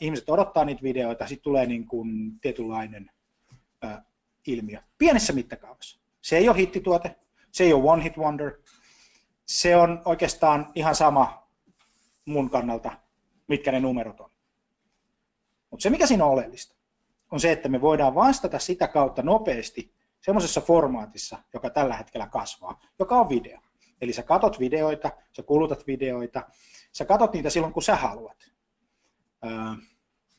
Ihmiset 0.00 0.30
odottaa 0.30 0.64
niitä 0.64 0.82
videoita, 0.82 1.26
sitten 1.26 1.44
tulee 1.44 1.66
niin 1.66 1.86
kuin 1.86 2.40
tietynlainen 2.40 3.10
ilmiö. 4.46 4.78
Pienessä 4.98 5.32
mittakaavassa. 5.32 6.00
Se 6.20 6.36
ei 6.36 6.48
ole 6.48 6.56
hittituote, 6.56 7.16
se 7.52 7.64
ei 7.64 7.72
ole 7.72 7.90
one 7.90 8.04
hit 8.04 8.18
wonder, 8.18 8.52
se 9.50 9.76
on 9.76 10.02
oikeastaan 10.04 10.72
ihan 10.74 10.94
sama 10.94 11.48
mun 12.24 12.50
kannalta, 12.50 12.92
mitkä 13.48 13.72
ne 13.72 13.80
numerot 13.80 14.20
on. 14.20 14.30
Mutta 15.70 15.82
se, 15.82 15.90
mikä 15.90 16.06
siinä 16.06 16.24
on 16.24 16.30
oleellista, 16.30 16.74
on 17.30 17.40
se, 17.40 17.52
että 17.52 17.68
me 17.68 17.80
voidaan 17.80 18.14
vastata 18.14 18.58
sitä 18.58 18.88
kautta 18.88 19.22
nopeasti 19.22 19.94
semmoisessa 20.20 20.60
formaatissa, 20.60 21.38
joka 21.54 21.70
tällä 21.70 21.96
hetkellä 21.96 22.26
kasvaa, 22.26 22.80
joka 22.98 23.20
on 23.20 23.28
video. 23.28 23.58
Eli 24.00 24.12
sä 24.12 24.22
katot 24.22 24.60
videoita, 24.60 25.10
sä 25.36 25.42
kulutat 25.42 25.86
videoita, 25.86 26.42
sä 26.92 27.04
katot 27.04 27.32
niitä 27.32 27.50
silloin, 27.50 27.72
kun 27.72 27.82
sä 27.82 27.96
haluat. 27.96 28.50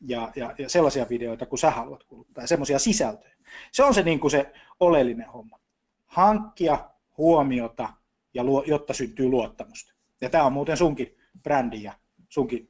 Ja, 0.02 0.32
ja, 0.36 0.56
ja 0.58 0.70
sellaisia 0.70 1.10
videoita, 1.10 1.46
kun 1.46 1.58
sä 1.58 1.72
haluat 1.72 2.04
kuluttaa, 2.04 2.44
ja 2.44 2.48
semmoisia 2.48 2.80
sisältöjä. 2.80 3.36
Se 3.72 3.84
on 3.84 3.94
se, 3.94 4.04
niin 4.04 4.20
kuin 4.20 4.32
se 4.32 4.54
oleellinen 4.80 5.30
homma. 5.30 5.60
Hankkia 6.06 6.90
huomiota, 7.18 7.94
ja 8.34 8.44
luo, 8.44 8.64
jotta 8.68 8.94
syntyy 8.94 9.30
luottamusta. 9.30 9.94
Ja 10.22 10.30
tämä 10.30 10.44
on 10.44 10.54
muuten 10.54 10.78
sunkin 10.78 11.18
brändi 11.44 11.84
ja 11.84 11.94
sunkin 12.30 12.70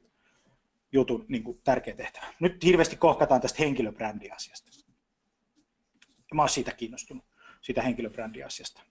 jutun 0.92 1.24
niin 1.28 1.44
kuin 1.44 1.60
tärkeä 1.64 1.94
tehtävä. 1.94 2.26
Nyt 2.40 2.64
hirveästi 2.64 2.96
kohkataan 2.96 3.40
tästä 3.40 3.62
henkilöbrändiasiasta. 3.62 4.70
Mä 6.34 6.42
oon 6.42 6.48
siitä 6.48 6.72
kiinnostunut, 6.72 7.24
siitä 7.60 7.82
henkilöbrändiasiasta. 7.82 8.82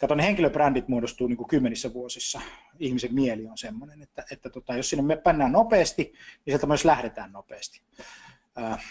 Kato, 0.00 0.14
ne 0.14 0.22
henkilöbrändit 0.22 0.88
muodostuu 0.88 1.26
niin 1.26 1.36
kuin 1.36 1.48
kymmenissä 1.48 1.92
vuosissa. 1.92 2.40
Ihmisen 2.78 3.14
mieli 3.14 3.46
on 3.46 3.58
semmoinen, 3.58 4.02
että, 4.02 4.24
että 4.30 4.50
tota, 4.50 4.76
jos 4.76 4.90
sinne 4.90 5.02
me 5.02 5.16
pännään 5.16 5.52
nopeasti, 5.52 6.02
niin 6.02 6.16
sieltä 6.44 6.66
myös 6.66 6.84
lähdetään 6.84 7.32
nopeasti. 7.32 7.82
Äh, 8.58 8.84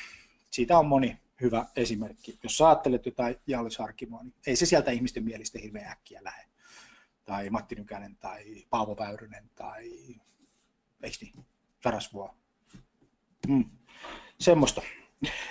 siitä 0.51 0.79
on 0.79 0.85
moni 0.85 1.17
hyvä 1.41 1.65
esimerkki. 1.75 2.39
Jos 2.43 2.57
sä 2.57 2.67
ajattelet 2.67 3.05
jotain 3.05 3.35
Jallis 3.47 3.77
niin 3.99 4.33
ei 4.47 4.55
se 4.55 4.65
sieltä 4.65 4.91
ihmisten 4.91 5.23
mielistä 5.23 5.59
hirveän 5.59 5.91
äkkiä 5.91 6.23
lähde. 6.23 6.52
Tai 7.25 7.49
Matti 7.49 7.75
Nykänen 7.75 8.15
tai 8.15 8.65
Paavo 8.69 8.97
Väyrynen 8.97 9.49
tai 9.55 9.89
eikö 11.03 11.17
niin, 11.21 11.45
Sarasvuo. 11.83 12.35
Mm. 13.47 13.65
Semmoista. 14.39 14.81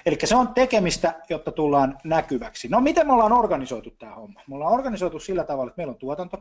Eli 0.06 0.18
se 0.24 0.36
on 0.36 0.54
tekemistä, 0.54 1.20
jotta 1.28 1.52
tullaan 1.52 1.98
näkyväksi. 2.04 2.68
No 2.68 2.80
miten 2.80 3.06
me 3.06 3.12
ollaan 3.12 3.32
organisoitu 3.32 3.90
tämä 3.90 4.14
homma? 4.14 4.40
Me 4.46 4.54
ollaan 4.54 4.72
organisoitu 4.72 5.20
sillä 5.20 5.44
tavalla, 5.44 5.70
että 5.70 5.80
meillä 5.80 5.90
on 5.90 5.98
tuotanto, 5.98 6.36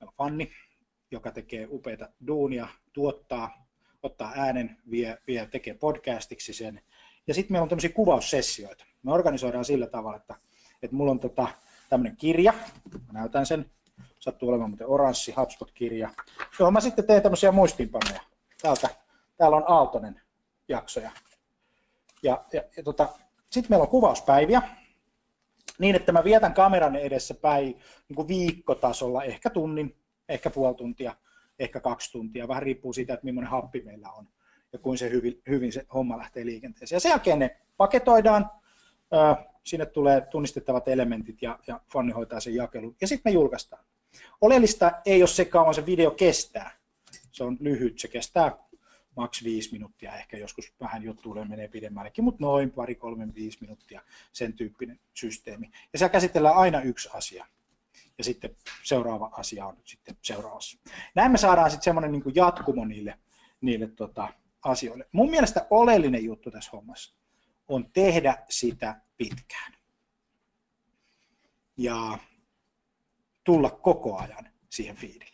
meillä 0.00 0.12
on 0.18 0.26
Fanni, 0.26 0.52
joka 1.10 1.30
tekee 1.30 1.68
upeita 1.70 2.08
duunia, 2.26 2.68
tuottaa, 2.92 3.66
ottaa 4.02 4.32
äänen, 4.36 4.76
vie, 4.90 5.18
vie 5.26 5.46
tekee 5.46 5.74
podcastiksi 5.74 6.52
sen. 6.52 6.80
Ja 7.26 7.34
sitten 7.34 7.52
meillä 7.52 7.62
on 7.62 7.68
tämmöisiä 7.68 7.90
kuvaussessioita. 7.90 8.84
Me 9.02 9.12
organisoidaan 9.12 9.64
sillä 9.64 9.86
tavalla, 9.86 10.16
että, 10.16 10.34
että 10.82 10.96
mulla 10.96 11.10
on 11.10 11.20
tota, 11.20 11.48
tämmöinen 11.90 12.16
kirja, 12.16 12.52
mä 13.06 13.12
näytän 13.12 13.46
sen, 13.46 13.70
sattuu 14.18 14.48
olemaan 14.48 14.70
muuten 14.70 14.88
oranssi 14.88 15.32
HubSpot-kirja, 15.32 16.10
johon 16.58 16.72
mä 16.72 16.80
sitten 16.80 17.06
teen 17.06 17.22
tämmöisiä 17.22 17.52
muistiinpanoja. 17.52 18.20
Täältä, 18.62 18.88
täällä 19.36 19.56
on 19.56 19.64
Aaltonen 19.66 20.20
jaksoja, 20.68 21.10
ja, 22.22 22.44
ja, 22.52 22.62
ja 22.76 22.82
tota, 22.82 23.08
sitten 23.50 23.70
meillä 23.70 23.82
on 23.82 23.90
kuvauspäiviä, 23.90 24.62
niin 25.78 25.96
että 25.96 26.12
mä 26.12 26.24
vietän 26.24 26.54
kameran 26.54 26.96
edessä 26.96 27.34
päin 27.34 27.66
niin 28.08 28.16
kuin 28.16 28.28
viikkotasolla, 28.28 29.24
ehkä 29.24 29.50
tunnin, 29.50 29.96
ehkä 30.28 30.50
puoli 30.50 30.74
tuntia, 30.74 31.14
ehkä 31.58 31.80
kaksi 31.80 32.12
tuntia, 32.12 32.48
vähän 32.48 32.62
riippuu 32.62 32.92
siitä, 32.92 33.14
että 33.14 33.24
millainen 33.24 33.50
happi 33.50 33.82
meillä 33.82 34.10
on 34.10 34.28
ja 34.72 34.78
kuin 34.78 34.98
se 34.98 35.10
hyvin, 35.10 35.42
hyvin 35.48 35.72
se 35.72 35.86
homma 35.94 36.18
lähtee 36.18 36.46
liikenteeseen. 36.46 36.96
Ja 36.96 37.00
sen 37.00 37.10
jälkeen 37.10 37.38
ne 37.38 37.56
paketoidaan, 37.76 38.50
sinne 39.64 39.86
tulee 39.86 40.20
tunnistettavat 40.20 40.88
elementit 40.88 41.42
ja, 41.42 41.58
ja 41.66 41.80
Fanni 41.92 42.12
hoitaa 42.12 42.40
sen 42.40 42.54
jakelun 42.54 42.96
ja 43.00 43.06
sitten 43.06 43.32
me 43.32 43.34
julkaistaan. 43.34 43.84
Oleellista 44.40 44.92
ei 45.06 45.22
ole 45.22 45.28
se 45.28 45.44
kauan 45.44 45.74
se 45.74 45.86
video 45.86 46.10
kestää. 46.10 46.70
Se 47.32 47.44
on 47.44 47.56
lyhyt, 47.60 47.98
se 47.98 48.08
kestää 48.08 48.58
maks 49.16 49.44
viisi 49.44 49.72
minuuttia, 49.72 50.16
ehkä 50.16 50.36
joskus 50.36 50.72
vähän 50.80 51.02
juttuille 51.02 51.44
menee 51.44 51.68
pidemmällekin, 51.68 52.24
mutta 52.24 52.44
noin 52.44 52.70
pari, 52.70 52.94
kolme, 52.94 53.34
viisi 53.34 53.58
minuuttia 53.60 54.02
sen 54.32 54.52
tyyppinen 54.52 55.00
systeemi. 55.14 55.70
Ja 55.92 55.98
siellä 55.98 56.12
käsitellään 56.12 56.56
aina 56.56 56.80
yksi 56.80 57.08
asia. 57.14 57.46
Ja 58.18 58.24
sitten 58.24 58.56
seuraava 58.82 59.30
asia 59.32 59.66
on 59.66 59.76
sitten 59.84 60.16
seuraavassa. 60.22 60.78
Näin 61.14 61.32
me 61.32 61.38
saadaan 61.38 61.70
sitten 61.70 61.84
semmoinen 61.84 62.12
niin 62.12 62.34
jatkumo 62.34 62.84
niille, 62.84 63.18
niille 63.60 63.86
tota, 63.86 64.28
asioille. 64.62 65.06
Mun 65.12 65.30
mielestä 65.30 65.66
oleellinen 65.70 66.24
juttu 66.24 66.50
tässä 66.50 66.70
hommassa 66.72 67.14
on 67.68 67.92
tehdä 67.92 68.44
sitä 68.48 69.00
pitkään. 69.16 69.72
Ja 71.76 72.18
tulla 73.44 73.70
koko 73.70 74.18
ajan 74.18 74.48
siihen 74.70 74.96
fiidille 74.96 75.32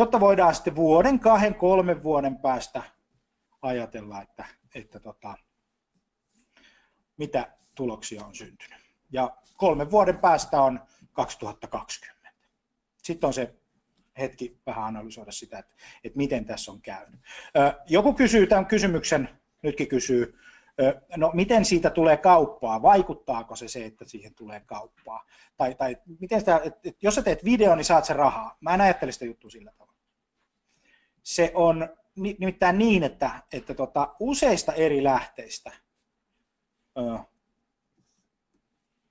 jotta 0.00 0.20
voidaan 0.20 0.54
sitten 0.54 0.76
vuoden, 0.76 1.20
kahden, 1.20 1.54
kolmen 1.54 2.02
vuoden 2.02 2.36
päästä 2.36 2.82
ajatella, 3.62 4.22
että, 4.22 4.44
että 4.74 5.00
tota, 5.00 5.34
mitä 7.16 7.56
tuloksia 7.74 8.24
on 8.24 8.34
syntynyt. 8.34 8.80
Ja 9.12 9.36
kolmen 9.56 9.90
vuoden 9.90 10.18
päästä 10.18 10.62
on 10.62 10.80
2020. 11.12 12.30
Sitten 13.02 13.26
on 13.26 13.34
se 13.34 13.54
hetki 14.18 14.60
vähän 14.66 14.84
analysoida 14.84 15.32
sitä, 15.32 15.58
että, 15.58 15.74
että 16.04 16.16
miten 16.16 16.44
tässä 16.44 16.72
on 16.72 16.82
käynyt. 16.82 17.20
Joku 17.86 18.14
kysyy 18.14 18.46
tämän 18.46 18.66
kysymyksen, 18.66 19.28
nytkin 19.62 19.88
kysyy, 19.88 20.38
no 21.16 21.30
miten 21.34 21.64
siitä 21.64 21.90
tulee 21.90 22.16
kauppaa, 22.16 22.82
vaikuttaako 22.82 23.56
se 23.56 23.68
se, 23.68 23.84
että 23.84 24.04
siihen 24.04 24.34
tulee 24.34 24.60
kauppaa? 24.60 25.24
Tai, 25.56 25.74
tai 25.74 25.96
miten 26.20 26.40
sitä, 26.40 26.60
että, 26.64 26.80
että 26.84 26.98
jos 27.02 27.14
sä 27.14 27.22
teet 27.22 27.44
video, 27.44 27.74
niin 27.74 27.84
saat 27.84 28.04
se 28.04 28.12
rahaa. 28.12 28.56
Mä 28.60 28.74
en 28.74 28.80
ajattele 28.80 29.12
sitä 29.12 29.24
juttua 29.24 29.50
sillä 29.50 29.72
tavalla 29.72 29.90
se 31.22 31.52
on 31.54 31.88
nimittäin 32.16 32.78
niin, 32.78 33.02
että, 33.02 33.42
että 33.52 33.74
tota, 33.74 34.16
useista 34.20 34.72
eri 34.72 35.04
lähteistä 35.04 35.72
ö, 36.98 37.18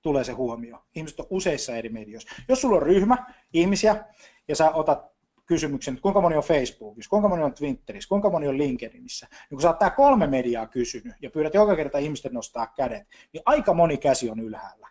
tulee 0.02 0.24
se 0.24 0.32
huomio. 0.32 0.86
Ihmiset 0.96 1.20
on 1.20 1.28
useissa 1.30 1.76
eri 1.76 1.90
medioissa. 1.90 2.36
Jos 2.48 2.62
sulla 2.62 2.76
on 2.76 2.82
ryhmä 2.84 3.26
ihmisiä 3.54 4.06
ja 4.48 4.56
sä 4.56 4.72
otat 4.72 5.19
kysymyksen, 5.50 5.94
että 5.94 6.02
kuinka 6.02 6.22
moni 6.22 6.36
on 6.36 6.44
Facebookissa, 6.44 7.10
kuinka 7.10 7.30
moni 7.30 7.44
on 7.44 7.54
Twitterissä, 7.54 8.10
kuinka 8.10 8.30
moni 8.30 8.48
on 8.48 8.58
LinkedInissä, 8.58 9.28
niin 9.32 9.50
kun 9.50 9.62
sä 9.62 9.68
oot 9.68 9.80
tää 9.80 9.90
kolme 9.90 10.28
mediaa 10.28 10.68
kysynyt 10.68 11.16
ja 11.22 11.30
pyydät 11.30 11.54
joka 11.54 11.76
kerta 11.76 11.98
ihmisten 11.98 12.34
nostaa 12.34 12.68
kädet, 12.68 13.08
niin 13.34 13.42
aika 13.46 13.74
moni 13.74 13.98
käsi 13.98 14.30
on 14.30 14.40
ylhäällä. 14.40 14.88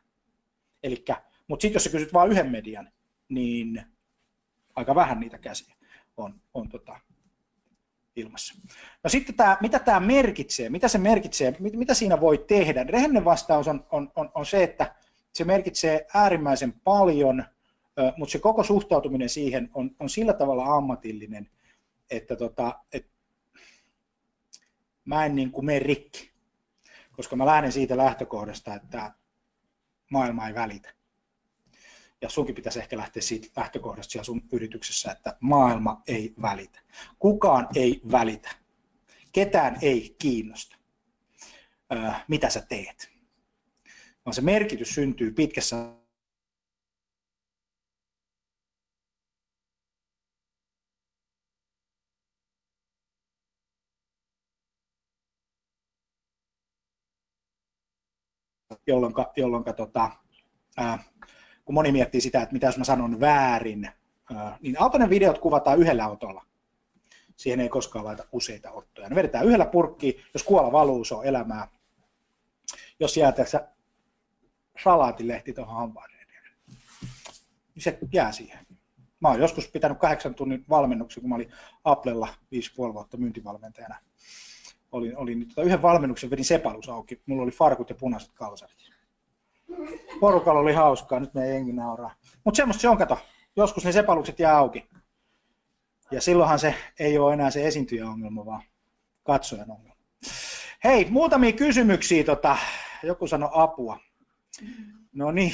Elikkä, 0.83 1.23
mutta 1.49 1.62
sitten 1.62 1.77
jos 1.77 1.85
sä 1.85 1.90
kysyt 1.90 2.12
vain 2.12 2.31
yhden 2.31 2.51
median, 2.51 2.92
niin 3.29 3.83
aika 4.75 4.94
vähän 4.94 5.21
niitä 5.21 5.38
käsiä 5.38 5.75
on, 6.16 6.40
on 6.55 6.68
tota, 6.68 7.01
ilmassa. 8.16 8.55
No 9.05 9.11
sitten 9.11 9.35
tämä, 9.35 9.57
mitä 9.61 9.79
tämä 9.79 10.01
merkitsee, 10.01 10.68
mitä 10.68 10.88
se 10.88 10.99
merkitsee, 10.99 11.57
mit, 11.59 11.77
mitä 11.77 11.94
siinä 11.94 12.21
voi 12.21 12.44
tehdä? 12.49 12.85
Rehellinen 12.85 13.25
vastaus 13.25 13.68
on, 13.68 13.87
on, 13.90 14.12
on, 14.16 14.31
on 14.35 14.47
se, 14.47 14.62
että 14.62 14.94
se 15.35 15.44
merkitsee 15.44 16.07
äärimmäisen 16.14 16.73
paljon, 16.73 17.44
mutta 18.17 18.33
se 18.33 18.39
koko 18.39 18.65
suhtautuminen 18.65 19.29
siihen 19.29 19.71
on, 19.75 19.91
on 20.01 20.09
sillä 20.09 20.33
tavalla 20.33 20.77
ammatillinen, 20.77 21.51
että 22.11 22.37
tota, 22.37 22.81
et, 22.93 23.07
mä 25.05 25.27
en 25.27 25.37
niin 25.37 25.51
kuin 25.51 25.67
mene 25.67 25.79
rikki, 25.79 26.31
koska 27.13 27.37
mä 27.37 27.47
lähden 27.47 27.73
siitä 27.73 27.97
lähtökohdasta, 27.97 28.75
että 28.75 29.13
maailma 30.11 30.49
ei 30.49 30.55
välitä 30.55 30.99
ja 32.21 32.29
sunkin 32.29 32.55
pitäisi 32.55 32.79
ehkä 32.79 32.97
lähteä 32.97 33.23
siitä 33.23 33.49
lähtökohdasta 33.57 34.13
siellä 34.13 34.25
sun 34.25 34.43
yrityksessä, 34.53 35.13
että 35.13 35.37
maailma 35.41 36.03
ei 36.07 36.35
välitä. 36.43 36.81
Kukaan 37.19 37.69
ei 37.75 38.01
välitä. 38.13 38.51
Ketään 39.33 39.79
ei 39.83 40.17
kiinnosta, 40.19 40.77
mitä 42.29 42.51
sä 42.51 42.61
teet. 42.69 43.11
Vaan 44.25 44.35
se 44.35 44.41
merkitys 44.41 44.95
syntyy 44.95 45.33
pitkässä 45.33 45.77
jolloin, 58.88 59.14
jolloin 59.37 59.64
tota, 59.77 60.11
ää, 60.77 60.98
kun 61.64 61.74
moni 61.74 61.92
miettii 61.92 62.20
sitä, 62.20 62.42
että 62.42 62.53
mitä 62.53 62.66
jos 62.66 62.79
mä 62.79 62.85
sanon 62.85 63.20
väärin, 63.20 63.90
niin 64.61 64.81
autonen 64.81 65.11
videot 65.11 65.38
kuvataan 65.38 65.79
yhdellä 65.79 66.05
autolla. 66.05 66.44
Siihen 67.37 67.61
ei 67.61 67.68
koskaan 67.68 68.05
laita 68.05 68.24
useita 68.33 68.70
ottoja. 68.70 69.09
Ne 69.09 69.16
vedetään 69.16 69.46
yhdellä 69.46 69.66
purkkiin, 69.66 70.22
jos 70.35 70.42
kuola 70.42 70.72
valuu, 70.72 71.05
se 71.05 71.14
on 71.14 71.24
elämää. 71.24 71.68
Jos 73.01 73.16
jää 73.16 73.33
tässä 73.33 73.68
salaatilehti 74.83 75.53
tuohon 75.53 75.74
hampaan 75.74 76.09
niin 77.79 77.83
se 77.83 77.98
jää 78.12 78.33
siihen. 78.33 78.66
Mä 79.20 79.29
oon 79.29 79.40
joskus 79.40 79.68
pitänyt 79.68 79.98
kahdeksan 79.98 80.35
tunnin 80.35 80.64
valmennuksen, 80.68 81.20
kun 81.20 81.29
mä 81.29 81.35
olin 81.35 81.53
Applella 81.85 82.29
5,5 82.55 82.94
vuotta 82.94 83.16
myyntivalmentajana. 83.16 83.96
Olin, 84.92 85.16
olin 85.16 85.48
tota 85.48 85.62
yhden 85.62 85.83
valmennuksen, 85.83 86.31
vedin 86.31 86.44
sepalus 86.44 86.88
auki. 86.88 87.22
Mulla 87.27 87.42
oli 87.42 87.51
farkut 87.51 87.90
ja 87.90 87.96
punaiset 87.96 88.33
kalsarit 88.35 88.98
porukalla 90.20 90.61
oli 90.61 90.72
hauskaa, 90.72 91.20
nyt 91.20 91.35
me 91.35 91.48
jengi 91.48 91.72
nauraa. 91.72 92.14
Mutta 92.44 92.57
semmoista 92.57 92.81
se 92.81 92.88
on, 92.88 92.98
kato. 92.98 93.18
Joskus 93.57 93.85
ne 93.85 93.92
sepalukset 93.92 94.38
jää 94.38 94.57
auki. 94.59 94.88
Ja 96.11 96.20
silloinhan 96.20 96.59
se 96.59 96.74
ei 96.98 97.18
ole 97.18 97.35
enää 97.35 97.51
se 97.51 97.66
esiintyjäongelma, 97.66 98.46
vaan 98.46 98.62
katsojan 99.22 99.70
ongelma. 99.70 99.96
Hei, 100.85 101.07
muutamia 101.11 101.53
kysymyksiä. 101.53 102.24
Tota, 102.24 102.57
joku 103.03 103.27
sanoi 103.27 103.51
apua. 103.53 104.01
No 105.18 105.31
niin, 105.31 105.52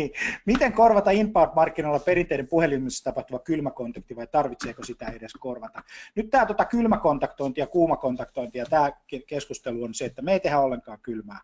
miten 0.46 0.72
korvata 0.72 1.10
inbound-markkinoilla 1.10 2.00
perinteinen 2.00 2.48
puhelimessa 2.48 3.04
tapahtuva 3.04 3.38
kylmäkontakti 3.38 4.16
vai 4.16 4.26
tarvitseeko 4.26 4.84
sitä 4.84 5.06
edes 5.06 5.32
korvata? 5.32 5.82
Nyt 6.14 6.30
tämä 6.30 6.46
tota, 6.46 6.64
kylmäkontaktointi 6.64 7.60
ja 7.60 7.66
kuumakontaktointi 7.66 8.58
ja 8.58 8.66
tämä 8.66 8.92
keskustelu 9.26 9.84
on 9.84 9.94
se, 9.94 10.04
että 10.04 10.22
me 10.22 10.32
ei 10.32 10.40
tehdä 10.40 10.60
ollenkaan 10.60 10.98
kylmää 11.02 11.40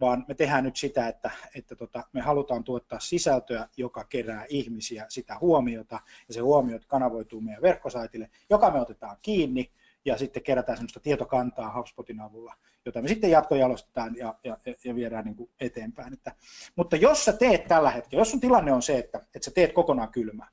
vaan 0.00 0.24
me 0.28 0.34
tehdään 0.34 0.64
nyt 0.64 0.76
sitä, 0.76 1.08
että, 1.08 1.30
että 1.54 1.76
tota, 1.76 2.04
me 2.12 2.20
halutaan 2.20 2.64
tuottaa 2.64 3.00
sisältöä, 3.00 3.68
joka 3.76 4.04
kerää 4.04 4.46
ihmisiä 4.48 5.06
sitä 5.08 5.38
huomiota, 5.40 6.00
ja 6.28 6.34
se 6.34 6.40
huomiot 6.40 6.84
kanavoituu 6.84 7.40
meidän 7.40 7.62
verkkosaitille, 7.62 8.30
joka 8.50 8.70
me 8.70 8.80
otetaan 8.80 9.16
kiinni, 9.22 9.72
ja 10.04 10.18
sitten 10.18 10.42
kerätään 10.42 10.78
sellaista 10.78 11.00
tietokantaa 11.00 11.76
HubSpotin 11.76 12.20
avulla, 12.20 12.54
jota 12.86 13.02
me 13.02 13.08
sitten 13.08 13.30
jatkojalostetaan 13.30 14.16
ja, 14.16 14.34
ja, 14.44 14.56
ja 14.84 14.94
viedään 14.94 15.24
niin 15.24 15.36
kuin 15.36 15.50
eteenpäin. 15.60 16.12
Että, 16.12 16.32
mutta 16.76 16.96
jos 16.96 17.24
sä 17.24 17.32
teet 17.32 17.68
tällä 17.68 17.90
hetkellä, 17.90 18.20
jos 18.20 18.30
sun 18.30 18.40
tilanne 18.40 18.72
on 18.72 18.82
se, 18.82 18.98
että, 18.98 19.18
että 19.18 19.44
sä 19.44 19.50
teet 19.50 19.72
kokonaan 19.72 20.12
kylmää, 20.12 20.48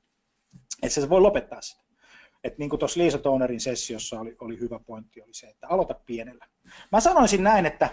että 0.82 1.00
sä 1.00 1.08
voi 1.08 1.20
lopettaa 1.20 1.60
sitä. 1.60 1.82
Että 2.44 2.58
niin 2.58 2.70
kuin 2.70 2.80
tuossa 2.80 3.00
Liisa 3.00 3.18
Tonerin 3.18 3.60
sessiossa 3.60 4.20
oli, 4.20 4.36
oli 4.40 4.60
hyvä 4.60 4.78
pointti, 4.78 5.22
oli 5.22 5.34
se, 5.34 5.46
että 5.46 5.68
aloita 5.68 5.94
pienellä. 6.06 6.46
Mä 6.92 7.00
sanoisin 7.00 7.42
näin, 7.42 7.66
että 7.66 7.90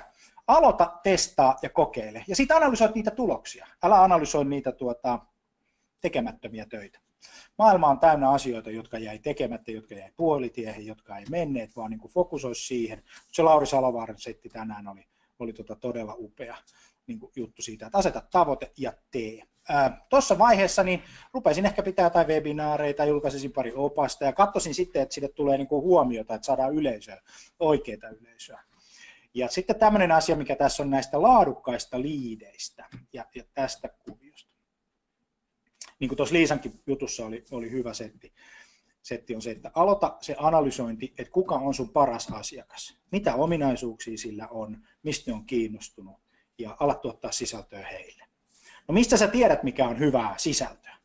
aloita, 0.48 1.00
testaa 1.04 1.58
ja 1.62 1.70
kokeile. 1.70 2.24
Ja 2.28 2.36
sitten 2.36 2.58
analysoit 2.58 2.96
niitä 2.96 3.12
tuloksia. 3.12 3.68
Älä 3.84 4.04
analysoi 4.04 4.46
niitä 4.46 4.72
tuota, 4.72 5.20
tekemättömiä 6.02 6.66
töitä. 6.66 7.00
Maailma 7.58 7.88
on 7.88 8.00
täynnä 8.00 8.30
asioita, 8.30 8.72
jotka 8.72 8.98
jäi 8.98 9.20
tekemättä, 9.20 9.72
jotka 9.72 9.96
jäi 9.96 10.12
puolitiehen, 10.18 10.86
jotka 10.86 11.18
ei 11.18 11.26
menneet, 11.30 11.76
vaan 11.76 11.92
niin 11.92 12.10
fokusoi 12.14 12.56
siihen. 12.56 13.04
Se 13.32 13.44
Lauri 13.44 13.66
Salovaaran 13.66 14.20
setti 14.20 14.50
tänään 14.50 14.88
oli, 14.88 15.08
oli 15.40 15.54
tota 15.54 15.76
todella 15.76 16.16
upea 16.18 16.56
niin 17.08 17.20
kuin 17.20 17.32
juttu 17.36 17.62
siitä, 17.62 17.86
että 17.86 17.98
aseta 17.98 18.22
tavoite 18.32 18.72
ja 18.78 18.94
tee. 19.12 19.44
Tuossa 20.10 20.38
vaiheessa 20.38 20.84
niin 20.84 21.04
rupesin 21.34 21.66
ehkä 21.66 21.84
pitää 21.84 22.06
jotain 22.06 22.28
webinaareita, 22.28 23.06
julkaisisin 23.06 23.52
pari 23.52 23.74
opasta 23.76 24.26
ja 24.26 24.34
katsoisin 24.34 24.76
sitten, 24.76 25.02
että 25.02 25.16
sille 25.16 25.28
tulee 25.28 25.58
niin 25.58 25.68
kuin 25.68 25.82
huomiota, 25.82 26.36
että 26.36 26.46
saadaan 26.46 26.74
yleisöä, 26.74 27.22
oikeita 27.60 28.10
yleisöä. 28.10 28.64
Ja 29.34 29.48
sitten 29.48 29.76
tämmöinen 29.76 30.12
asia, 30.12 30.36
mikä 30.36 30.56
tässä 30.56 30.84
on 30.84 30.90
näistä 30.90 31.22
laadukkaista 31.22 32.02
liideistä 32.02 32.86
ja, 33.14 33.26
ja 33.36 33.44
tästä 33.54 33.90
kuviosta. 33.90 34.29
Niin 36.00 36.10
kuin 36.10 36.18
tuossa 36.18 36.36
Liisankin 36.36 36.82
jutussa 36.88 37.26
oli, 37.26 37.46
oli 37.52 37.72
hyvä 37.72 37.94
setti. 37.94 38.34
Setti 39.02 39.36
on 39.36 39.42
se, 39.42 39.52
että 39.52 39.72
aloita 39.74 40.18
se 40.22 40.36
analysointi, 40.38 41.14
että 41.18 41.32
kuka 41.32 41.56
on 41.56 41.74
sun 41.74 41.90
paras 41.90 42.28
asiakas, 42.32 42.98
mitä 43.12 43.36
ominaisuuksia 43.36 44.18
sillä 44.18 44.48
on, 44.48 44.88
mistä 45.04 45.32
ne 45.32 45.36
on 45.36 45.46
kiinnostunut 45.46 46.16
ja 46.58 46.78
ala 46.80 46.96
tuottaa 46.96 47.32
sisältöä 47.32 47.88
heille. 47.88 48.24
No 48.88 48.94
mistä 48.94 49.18
sä 49.18 49.28
tiedät, 49.28 49.64
mikä 49.64 49.88
on 49.88 50.00
hyvää 50.00 50.36
sisältöä? 50.38 50.96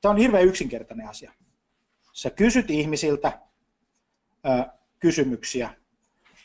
Tämä 0.00 0.12
on 0.12 0.16
hirveän 0.16 0.44
yksinkertainen 0.44 1.08
asia. 1.08 1.32
Sä 2.12 2.30
kysyt 2.30 2.70
ihmisiltä 2.70 3.40
kysymyksiä, 4.98 5.74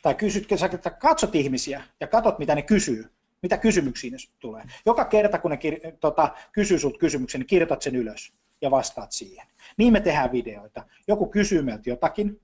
tai 0.01 0.15
kysyt, 0.15 0.47
sä 0.55 0.89
katsot 0.89 1.36
ihmisiä 1.36 1.83
ja 1.99 2.07
katsot, 2.07 2.39
mitä 2.39 2.55
ne 2.55 2.62
kysyy, 2.62 3.12
mitä 3.43 3.58
kysymyksiä 3.58 4.12
ne 4.12 4.17
tulee. 4.39 4.63
Joka 4.86 5.06
kerta, 5.06 5.39
kun 5.39 5.51
ne 5.51 5.58
kir- 5.58 5.97
tota, 5.99 6.36
kysyy 6.51 6.79
sinulta 6.79 6.99
kysymyksen, 6.99 7.39
niin 7.39 7.47
kirjoitat 7.47 7.82
sen 7.82 7.95
ylös 7.95 8.34
ja 8.62 8.71
vastaat 8.71 9.12
siihen. 9.12 9.47
Niin 9.77 9.93
me 9.93 9.99
tehdään 9.99 10.32
videoita. 10.32 10.84
Joku 11.08 11.27
kysyy 11.27 11.62
meiltä 11.62 11.89
jotakin, 11.89 12.41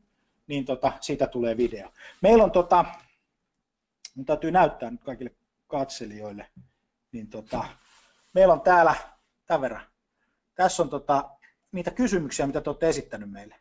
niin 0.48 0.66
tota, 0.66 0.94
siitä 1.02 1.28
tulee 1.28 1.58
video. 1.58 1.90
Meillä 2.22 2.44
on, 2.44 2.52
tota, 2.52 2.86
mun 4.16 4.26
täytyy 4.26 4.52
näyttää 4.52 4.92
nyt 4.92 5.04
kaikille 5.04 5.32
katselijoille, 5.68 6.48
niin 7.12 7.28
tota, 7.28 7.64
meillä 8.34 8.54
on 8.54 8.62
täällä 8.62 8.96
tämän 9.46 9.62
verran. 9.62 9.86
Tässä 10.56 10.84
on 10.84 10.90
tota, 10.90 11.30
niitä 11.72 11.92
kysymyksiä, 11.92 12.48
mitä 12.48 12.62
te 12.62 12.70
olette 12.70 12.90
esittänyt 12.90 13.32
meille, 13.32 13.56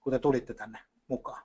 kun 0.00 0.12
te 0.12 0.18
tulitte 0.18 0.54
tänne 0.54 0.78
mukaan. 1.08 1.42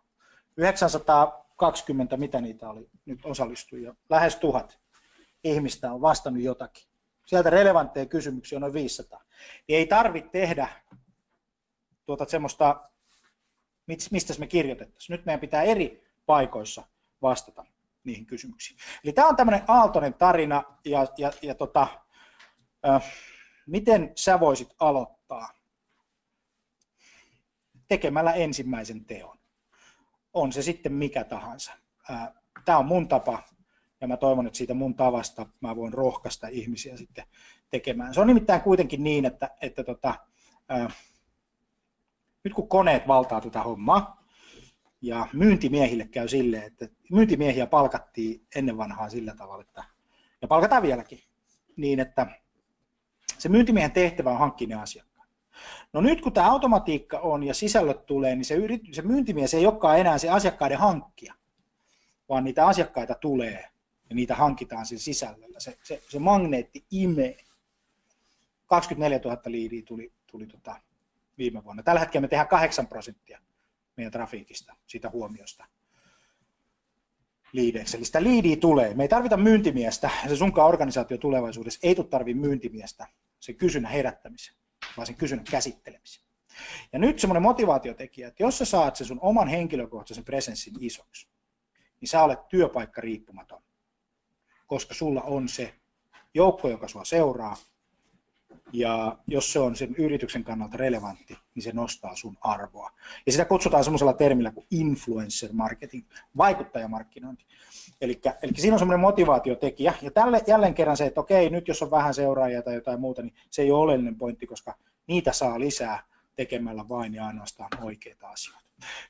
920, 0.57 2.17
mitä 2.17 2.41
niitä 2.41 2.69
oli 2.69 2.89
nyt 3.05 3.25
osallistujia, 3.25 3.95
lähes 4.09 4.35
tuhat 4.35 4.79
ihmistä 5.45 5.91
on 5.91 6.01
vastannut 6.01 6.43
jotakin. 6.43 6.87
Sieltä 7.25 7.49
relevantteja 7.49 8.05
kysymyksiä 8.05 8.57
on 8.57 8.61
noin 8.61 8.73
500. 8.73 9.23
Niin 9.67 9.77
ei 9.77 9.87
tarvitse 9.87 10.29
tehdä 10.29 10.67
tuota 12.05 12.25
semmoista, 12.25 12.89
mistä 13.87 14.33
me 14.39 14.47
kirjoitettaisiin. 14.47 15.15
Nyt 15.15 15.25
meidän 15.25 15.39
pitää 15.39 15.63
eri 15.63 16.03
paikoissa 16.25 16.83
vastata 17.21 17.65
niihin 18.03 18.25
kysymyksiin. 18.25 18.79
Eli 19.03 19.13
tämä 19.13 19.27
on 19.27 19.35
tämmöinen 19.35 19.63
aaltoinen 19.67 20.13
tarina, 20.13 20.63
ja, 20.85 21.07
ja, 21.17 21.31
ja 21.41 21.55
tota, 21.55 21.87
äh, 22.87 23.13
miten 23.67 24.11
sä 24.15 24.39
voisit 24.39 24.69
aloittaa 24.79 25.49
tekemällä 27.87 28.33
ensimmäisen 28.33 29.05
teon. 29.05 29.39
On 30.33 30.53
se 30.53 30.61
sitten 30.61 30.93
mikä 30.93 31.23
tahansa. 31.23 31.73
Äh, 32.11 32.27
tämä 32.65 32.77
on 32.77 32.85
mun 32.85 33.07
tapa, 33.07 33.43
ja 34.05 34.09
mä 34.09 34.17
toivon, 34.17 34.47
että 34.47 34.57
siitä 34.57 34.73
mun 34.73 34.95
tavasta 34.95 35.45
mä 35.61 35.75
voin 35.75 35.93
rohkaista 35.93 36.47
ihmisiä 36.47 36.97
sitten 36.97 37.25
tekemään. 37.69 38.13
Se 38.13 38.21
on 38.21 38.27
nimittäin 38.27 38.61
kuitenkin 38.61 39.03
niin, 39.03 39.25
että, 39.25 39.49
että 39.61 39.83
tota, 39.83 40.15
äh, 40.71 40.95
nyt 42.43 42.53
kun 42.53 42.67
koneet 42.67 43.07
valtaa 43.07 43.41
tätä 43.41 43.63
hommaa, 43.63 44.25
ja 45.01 45.27
myyntimiehille 45.33 46.07
käy 46.07 46.27
silleen, 46.27 46.63
että 46.63 46.87
myyntimiehiä 47.11 47.67
palkattiin 47.67 48.41
ennen 48.55 48.77
vanhaa 48.77 49.09
sillä 49.09 49.35
tavalla, 49.35 49.61
että, 49.61 49.83
ja 50.41 50.47
palkataan 50.47 50.83
vieläkin, 50.83 51.19
niin 51.75 51.99
että 51.99 52.27
se 53.37 53.49
myyntimiehen 53.49 53.91
tehtävä 53.91 54.31
on 54.31 54.39
hankkia 54.39 54.67
ne 54.67 54.75
asiakkaat. 54.75 55.29
No 55.93 56.01
nyt 56.01 56.21
kun 56.21 56.33
tämä 56.33 56.51
automatiikka 56.51 57.19
on 57.19 57.43
ja 57.43 57.53
sisällöt 57.53 58.05
tulee, 58.05 58.35
niin 58.35 58.45
se, 58.45 58.55
yrit, 58.55 58.81
se 58.91 59.01
myyntimies 59.01 59.53
ei 59.53 59.65
olekaan 59.65 59.99
enää 59.99 60.17
se 60.17 60.29
asiakkaiden 60.29 60.77
hankkija, 60.77 61.33
vaan 62.29 62.43
niitä 62.43 62.67
asiakkaita 62.67 63.15
tulee 63.15 63.74
ja 64.09 64.15
niitä 64.15 64.35
hankitaan 64.35 64.85
sen 64.85 64.99
sisällöllä. 64.99 65.59
Se, 65.59 65.77
se, 65.83 66.03
se 66.09 66.19
magneetti 66.19 66.85
imee. 66.91 67.37
24 68.65 69.19
000 69.25 69.41
liidiä 69.45 69.81
tuli, 69.85 70.11
tuli 70.27 70.47
tota 70.47 70.75
viime 71.37 71.63
vuonna. 71.63 71.83
Tällä 71.83 71.99
hetkellä 71.99 72.21
me 72.21 72.27
tehdään 72.27 72.47
8 72.47 72.87
prosenttia 72.87 73.41
meidän 73.97 74.11
trafiikista, 74.11 74.75
siitä 74.87 75.09
huomiosta 75.09 75.65
liideiksi. 77.53 77.97
Eli 77.97 78.05
sitä 78.05 78.23
liidiä 78.23 78.55
tulee. 78.55 78.93
Me 78.93 79.03
ei 79.03 79.09
tarvita 79.09 79.37
myyntimiestä, 79.37 80.09
se 80.27 80.35
sunkaan 80.35 80.67
organisaatio 80.67 81.17
tulevaisuudessa 81.17 81.79
ei 81.83 81.95
tule 81.95 82.07
tarvitse 82.07 82.41
myyntimiestä 82.41 83.07
se 83.39 83.53
kysynnän 83.53 83.91
herättämisen, 83.91 84.55
vaan 84.97 85.07
sen 85.07 85.15
kysynnän 85.15 85.45
käsittelemisen. 85.51 86.23
Ja 86.93 86.99
nyt 86.99 87.19
semmoinen 87.19 87.43
motivaatiotekijä, 87.43 88.27
että 88.27 88.43
jos 88.43 88.57
sä 88.57 88.65
saat 88.65 88.95
sen 88.95 89.07
sun 89.07 89.19
oman 89.21 89.47
henkilökohtaisen 89.47 90.25
presenssin 90.25 90.73
isoksi, 90.79 91.27
niin 92.01 92.09
sä 92.09 92.23
olet 92.23 92.47
työpaikka 92.49 93.01
riippumaton, 93.01 93.63
koska 94.67 94.93
sulla 94.93 95.21
on 95.21 95.49
se 95.49 95.73
joukko, 96.33 96.69
joka 96.69 96.87
sua 96.87 97.05
seuraa, 97.05 97.57
ja 98.73 99.17
jos 99.27 99.53
se 99.53 99.59
on 99.59 99.75
sen 99.75 99.95
yrityksen 99.97 100.43
kannalta 100.43 100.77
relevantti, 100.77 101.37
niin 101.55 101.63
se 101.63 101.71
nostaa 101.71 102.15
sun 102.15 102.37
arvoa. 102.41 102.91
Ja 103.25 103.31
sitä 103.31 103.45
kutsutaan 103.45 103.83
semmoisella 103.83 104.13
termillä 104.13 104.51
kuin 104.51 104.67
influencer 104.71 105.49
marketing, 105.53 106.05
vaikuttajamarkkinointi. 106.37 107.45
Eli, 108.01 108.21
siinä 108.55 108.75
on 108.75 108.79
semmoinen 108.79 108.99
motivaatiotekijä, 108.99 109.93
ja 110.01 110.11
tälle 110.11 110.41
jälleen 110.47 110.73
kerran 110.73 110.97
se, 110.97 111.05
että 111.05 111.21
okei, 111.21 111.49
nyt 111.49 111.67
jos 111.67 111.81
on 111.81 111.91
vähän 111.91 112.13
seuraajia 112.13 112.61
tai 112.61 112.75
jotain 112.75 112.99
muuta, 112.99 113.21
niin 113.21 113.33
se 113.49 113.61
ei 113.61 113.71
ole 113.71 113.83
oleellinen 113.83 114.17
pointti, 114.17 114.47
koska 114.47 114.75
niitä 115.07 115.31
saa 115.31 115.59
lisää 115.59 116.03
tekemällä 116.35 116.89
vain 116.89 117.13
ja 117.13 117.27
ainoastaan 117.27 117.69
oikeita 117.83 118.27
asioita. 118.27 118.63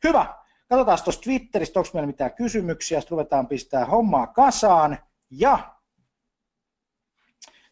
Hyvä, 0.04 0.36
katsotaan 0.70 1.00
tuosta 1.04 1.22
Twitteristä, 1.22 1.80
onko 1.80 1.90
meillä 1.94 2.08
mitään 2.08 2.34
kysymyksiä, 2.34 3.00
sitten 3.00 3.16
ruvetaan 3.16 3.48
pistää 3.48 3.86
hommaa 3.86 4.28
kasaan, 4.28 4.98
ja 5.32 5.76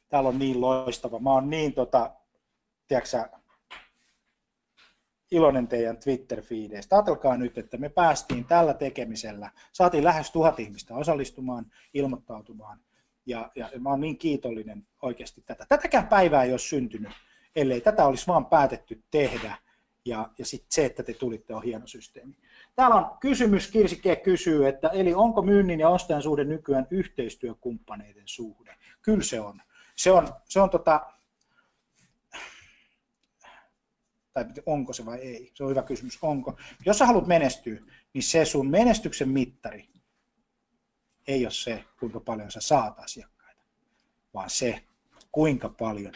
täällä 0.10 0.30
on 0.30 0.40
niin 0.40 0.62
loistava. 0.62 1.20
Mä 1.20 1.32
oon 1.32 1.50
niin 1.50 1.74
tota, 1.74 2.16
tiedätkö, 2.88 3.30
iloinen 5.32 5.68
teidän 5.68 5.98
Twitter-fiideistä. 5.98 6.96
Ajatelkaa 6.96 7.38
nyt, 7.38 7.58
että 7.58 7.78
me 7.78 7.90
päästiin 7.90 8.46
tällä 8.46 8.74
tekemisellä, 8.74 9.52
saatiin 9.72 10.04
lähes 10.04 10.32
tuhat 10.32 10.60
ihmistä 10.60 10.96
osallistumaan, 10.96 11.66
ilmoittautumaan, 11.94 12.80
ja, 13.26 13.52
ja 13.56 13.70
mä 13.80 13.90
oon 13.90 14.02
niin 14.02 14.18
kiitollinen 14.18 14.88
oikeasti 15.02 15.42
tätä. 15.42 15.66
Tätäkään 15.70 16.08
päivää 16.08 16.44
ei 16.44 16.52
ole 16.52 16.60
syntynyt, 16.60 17.12
ellei 17.56 17.82
tätä 17.82 18.06
olisi 18.06 18.28
vaan 18.28 18.46
päätetty 18.46 19.04
tehdä, 19.12 19.56
ja, 20.06 20.30
ja 20.38 20.46
sitten 20.46 20.72
se, 20.72 20.86
että 20.86 21.04
te 21.04 21.14
tulitte, 21.14 21.56
on 21.56 21.64
hieno 21.64 21.88
systeemi. 21.88 22.38
Täällä 22.76 22.96
on 22.96 23.18
kysymys, 23.20 23.72
Kirsike 23.72 24.16
kysyy, 24.16 24.68
että 24.68 24.90
eli 24.90 25.14
onko 25.14 25.42
myynnin 25.42 25.80
ja 25.80 25.90
ostajan 25.90 26.22
suhde 26.22 26.44
nykyään 26.44 26.88
yhteistyökumppaneiden 26.90 28.28
suhde? 28.28 28.76
Kyllä 29.02 29.24
se 29.24 29.40
on 29.40 29.62
se 29.96 30.12
on, 30.12 30.28
se 30.50 30.62
on 30.62 30.70
tota, 30.70 31.14
tai 34.34 34.46
onko 34.66 34.94
se 34.94 35.06
vai 35.06 35.18
ei, 35.20 35.52
se 35.54 35.64
on 35.64 35.70
hyvä 35.70 35.84
kysymys, 35.84 36.20
onko. 36.22 36.58
Jos 36.86 36.98
sä 36.98 37.06
haluat 37.06 37.28
menestyä, 37.28 37.80
niin 38.14 38.24
se 38.24 38.46
sun 38.46 38.70
menestyksen 38.70 39.30
mittari 39.30 39.90
ei 41.28 41.46
ole 41.46 41.52
se, 41.52 41.84
kuinka 42.00 42.20
paljon 42.20 42.52
sä 42.52 42.62
saat 42.62 43.00
asiakkaita, 43.00 43.64
vaan 44.34 44.50
se, 44.50 44.84
kuinka 45.32 45.70
paljon 45.70 46.14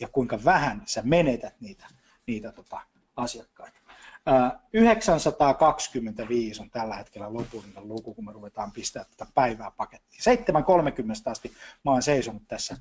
ja 0.00 0.08
kuinka 0.08 0.44
vähän 0.44 0.82
sä 0.86 1.02
menetät 1.04 1.60
niitä, 1.60 1.86
niitä 2.26 2.52
tota, 2.52 2.80
asiakkaita. 3.16 3.80
Ää, 4.26 4.60
925 4.72 6.62
on 6.62 6.70
tällä 6.70 6.96
hetkellä 6.96 7.32
lopullinen 7.32 7.88
luku, 7.88 8.14
kun 8.14 8.24
me 8.24 8.32
ruvetaan 8.32 8.72
pistää 8.72 9.04
tätä 9.04 9.26
päivää 9.34 9.70
pakettiin. 9.70 10.20
7.30 10.20 11.30
asti 11.30 11.52
mä 11.84 11.90
oon 11.90 12.02
seisonut 12.02 12.42
tässä 12.48 12.76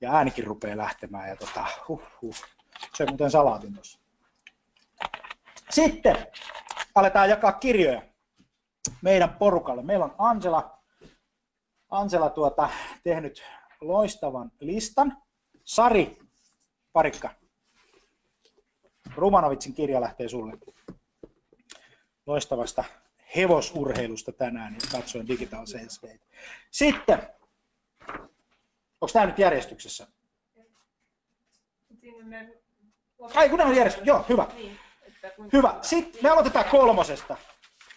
ja 0.00 0.16
äänikin 0.16 0.44
rupeaa 0.44 0.76
lähtemään 0.76 1.28
ja 1.28 1.36
tota, 1.36 1.66
huh, 1.88 2.02
huh. 2.22 2.36
se 2.94 3.02
on 3.02 3.08
muuten 3.10 3.30
salaatin 3.30 3.74
tuossa. 3.74 3.98
Sitten 5.70 6.16
aletaan 6.94 7.30
jakaa 7.30 7.52
kirjoja 7.52 8.02
meidän 9.02 9.34
porukalle. 9.34 9.82
Meillä 9.82 10.04
on 10.04 10.14
Angela, 10.18 10.78
Angela 11.90 12.30
tuota, 12.30 12.70
tehnyt 13.04 13.42
loistavan 13.80 14.52
listan. 14.60 15.22
Sari, 15.64 16.18
parikka. 16.92 17.30
Rumanovitsin 19.16 19.74
kirja 19.74 20.00
lähtee 20.00 20.28
sulle 20.28 20.58
loistavasta 22.26 22.84
hevosurheilusta 23.36 24.32
tänään 24.32 24.74
ja 24.74 24.80
katsoin 24.92 25.28
Digital 25.28 25.66
Sales 25.66 26.00
Day. 26.02 26.18
Sitten, 26.70 27.18
onko 29.00 29.12
tämä 29.12 29.26
nyt 29.26 29.38
järjestyksessä? 29.38 30.06
Ai 33.34 33.48
kun 33.48 33.58
nämä 33.58 33.70
on 33.70 33.76
järjestyksessä, 33.76 34.10
joo, 34.10 34.24
hyvä. 34.28 34.46
Hyvä. 35.52 35.78
Sitten 35.82 36.22
me 36.22 36.30
aloitetaan 36.30 36.64
kolmosesta. 36.70 37.36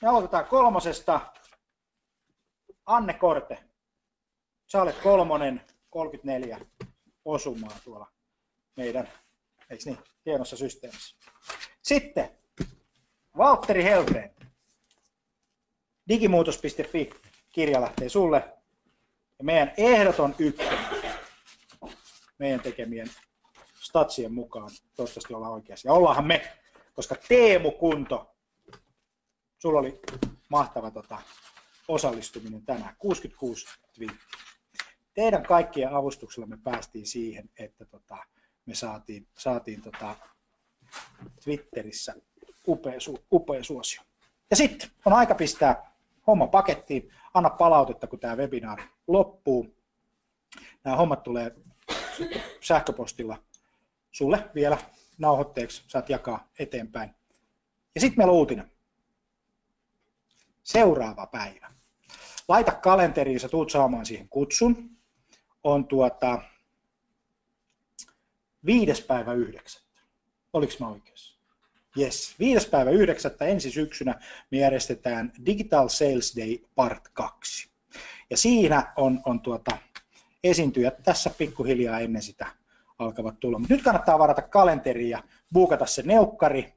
Me 0.01 0.07
aloitetaan 0.07 0.45
kolmosesta. 0.45 1.19
Anne 2.85 3.13
Korte. 3.13 3.63
Sä 4.67 4.81
olet 4.81 4.97
kolmonen, 4.97 5.61
34 5.89 6.59
osumaa 7.25 7.77
tuolla 7.83 8.07
meidän, 8.77 9.09
eikö 9.69 9.83
niin, 9.85 9.97
hienossa 10.25 10.57
systeemissä. 10.57 11.15
Sitten 11.81 12.29
Valtteri 13.37 13.83
Helgren. 13.83 14.35
Digimuutos.fi 16.09 17.09
kirja 17.51 17.81
lähtee 17.81 18.09
sulle. 18.09 18.53
Ja 19.39 19.45
meidän 19.45 19.73
ehdoton 19.77 20.35
ykkönen 20.39 20.79
meidän 22.39 22.59
tekemien 22.59 23.07
statsien 23.81 24.33
mukaan. 24.33 24.69
Toivottavasti 24.95 25.33
ollaan 25.33 25.53
oikeassa. 25.53 25.87
Ja 25.87 25.93
ollaanhan 25.93 26.27
me, 26.27 26.57
koska 26.93 27.15
Teemu 27.27 27.71
Kunto, 27.71 28.35
sulla 29.57 29.79
oli 29.79 29.99
mahtava 30.49 30.91
tota, 30.91 31.21
osallistuminen 31.87 32.65
tänään. 32.65 32.95
66 32.99 33.67
twiittiä. 33.93 34.39
Teidän 35.13 35.43
kaikkien 35.43 35.93
avustuksella 35.93 36.47
me 36.47 36.57
päästiin 36.63 37.07
siihen, 37.07 37.49
että 37.59 37.85
tota, 37.85 38.17
me 38.69 38.75
saatiin, 38.75 39.27
saatiin 39.37 39.81
tota, 39.81 40.15
Twitterissä 41.43 42.13
upea, 42.67 42.99
su, 42.99 43.23
upea 43.31 43.63
suosio. 43.63 44.01
Ja 44.49 44.55
sitten 44.55 44.89
on 45.05 45.13
aika 45.13 45.35
pistää 45.35 45.91
homma 46.27 46.47
pakettiin. 46.47 47.11
Anna 47.33 47.49
palautetta, 47.49 48.07
kun 48.07 48.19
tämä 48.19 48.35
webinaari 48.35 48.83
loppuu. 49.07 49.75
Nämä 50.83 50.97
hommat 50.97 51.23
tulee 51.23 51.55
sähköpostilla 52.61 53.43
sulle 54.11 54.49
vielä 54.55 54.77
nauhoitteeksi. 55.17 55.83
Saat 55.87 56.09
jakaa 56.09 56.47
eteenpäin. 56.59 57.15
Ja 57.95 58.01
sitten 58.01 58.17
meillä 58.17 58.31
on 58.31 58.37
uutinen. 58.37 58.71
Seuraava 60.63 61.27
päivä. 61.27 61.71
Laita 62.47 62.71
kalenteriin, 62.71 63.39
sä 63.39 63.49
tuut 63.49 63.71
saamaan 63.71 64.05
siihen 64.05 64.29
kutsun. 64.29 64.89
On 65.63 65.87
tuota, 65.87 66.41
viides 68.65 69.01
päivä 69.01 69.33
yhdeksättä. 69.33 70.01
Oliko 70.53 70.73
mä 70.79 70.87
oikeassa? 70.87 71.39
Yes. 71.97 72.35
Viides 72.39 72.65
päivä 72.65 72.89
yhdeksättä 72.89 73.45
ensi 73.45 73.71
syksynä 73.71 74.19
me 74.51 74.57
järjestetään 74.57 75.33
Digital 75.45 75.89
Sales 75.89 76.35
Day 76.37 76.57
Part 76.75 77.07
2. 77.13 77.69
Ja 78.29 78.37
siinä 78.37 78.93
on, 78.95 79.21
on 79.25 79.39
tuota, 79.39 79.77
esiintyjät 80.43 81.03
tässä 81.03 81.29
pikkuhiljaa 81.29 81.99
ennen 81.99 82.21
sitä 82.21 82.47
alkavat 82.99 83.39
tulla. 83.39 83.59
Mutta 83.59 83.73
nyt 83.73 83.83
kannattaa 83.83 84.19
varata 84.19 84.41
kalenteri 84.41 85.09
ja 85.09 85.23
buukata 85.53 85.85
se 85.85 86.01
neukkari. 86.01 86.73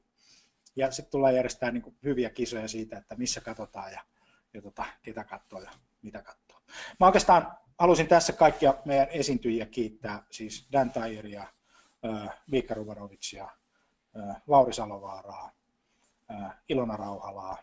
Ja 0.77 0.91
sitten 0.91 1.11
tullaan 1.11 1.35
järjestää 1.35 1.71
niin 1.71 1.97
hyviä 2.05 2.31
kisoja 2.31 2.69
siitä, 2.69 2.99
että 2.99 3.15
missä 3.15 3.41
katsotaan 3.41 3.93
ja, 3.93 4.01
ja 4.55 4.63
tota, 4.63 4.85
ketä 5.03 5.25
katsoo 5.25 5.61
ja 5.61 5.71
mitä 6.03 6.23
katsoo. 6.23 6.61
Mä 7.01 7.07
oikeastaan 7.07 7.53
halusin 7.79 8.07
tässä 8.07 8.33
kaikkia 8.33 8.75
meidän 8.85 9.09
esiintyjiä 9.11 9.67
kiittää, 9.67 10.27
siis 10.31 10.69
Dan 10.73 10.91
Tyeria, 10.91 11.47
Viikka 12.51 12.75
Ruvarovicia, 12.75 13.49
Lauri 14.47 14.73
Salovaaraa, 14.73 15.51
Ilona 16.69 16.97
Rauhalaa, 16.97 17.59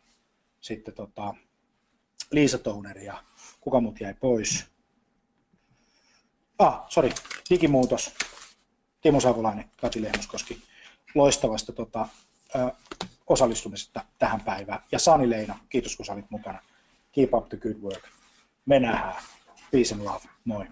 sitten 0.62 0.94
tota, 0.94 1.34
Liisa 2.32 2.58
Touneria, 2.58 3.24
kuka 3.62 3.80
mut 3.80 4.00
jäi 4.00 4.14
pois. 4.14 4.66
Ah, 6.60 6.86
sorry, 6.90 7.10
digimuutos, 7.50 8.14
Timo 9.02 9.20
Savolainen, 9.20 9.72
Kati 9.82 10.02
Lehmuskoski, 10.02 10.62
loistavasta 11.16 11.72
tota, 11.72 12.08
ö, 12.56 12.72
osallistumisesta 13.28 14.06
tähän 14.20 14.42
päivään. 14.42 14.84
Ja 14.92 15.00
Sani 15.00 15.30
Leina, 15.30 15.60
kiitos 15.70 15.96
kun 15.96 16.06
olit 16.10 16.30
mukana. 16.30 16.60
Keep 17.12 17.34
up 17.34 17.50
the 17.50 17.58
good 17.58 17.82
work. 17.82 18.04
Me 18.66 18.80
nähdään. 18.80 19.24
Peace 19.72 19.96
and 19.96 20.04
love. 20.04 20.22
Moi. 20.46 20.66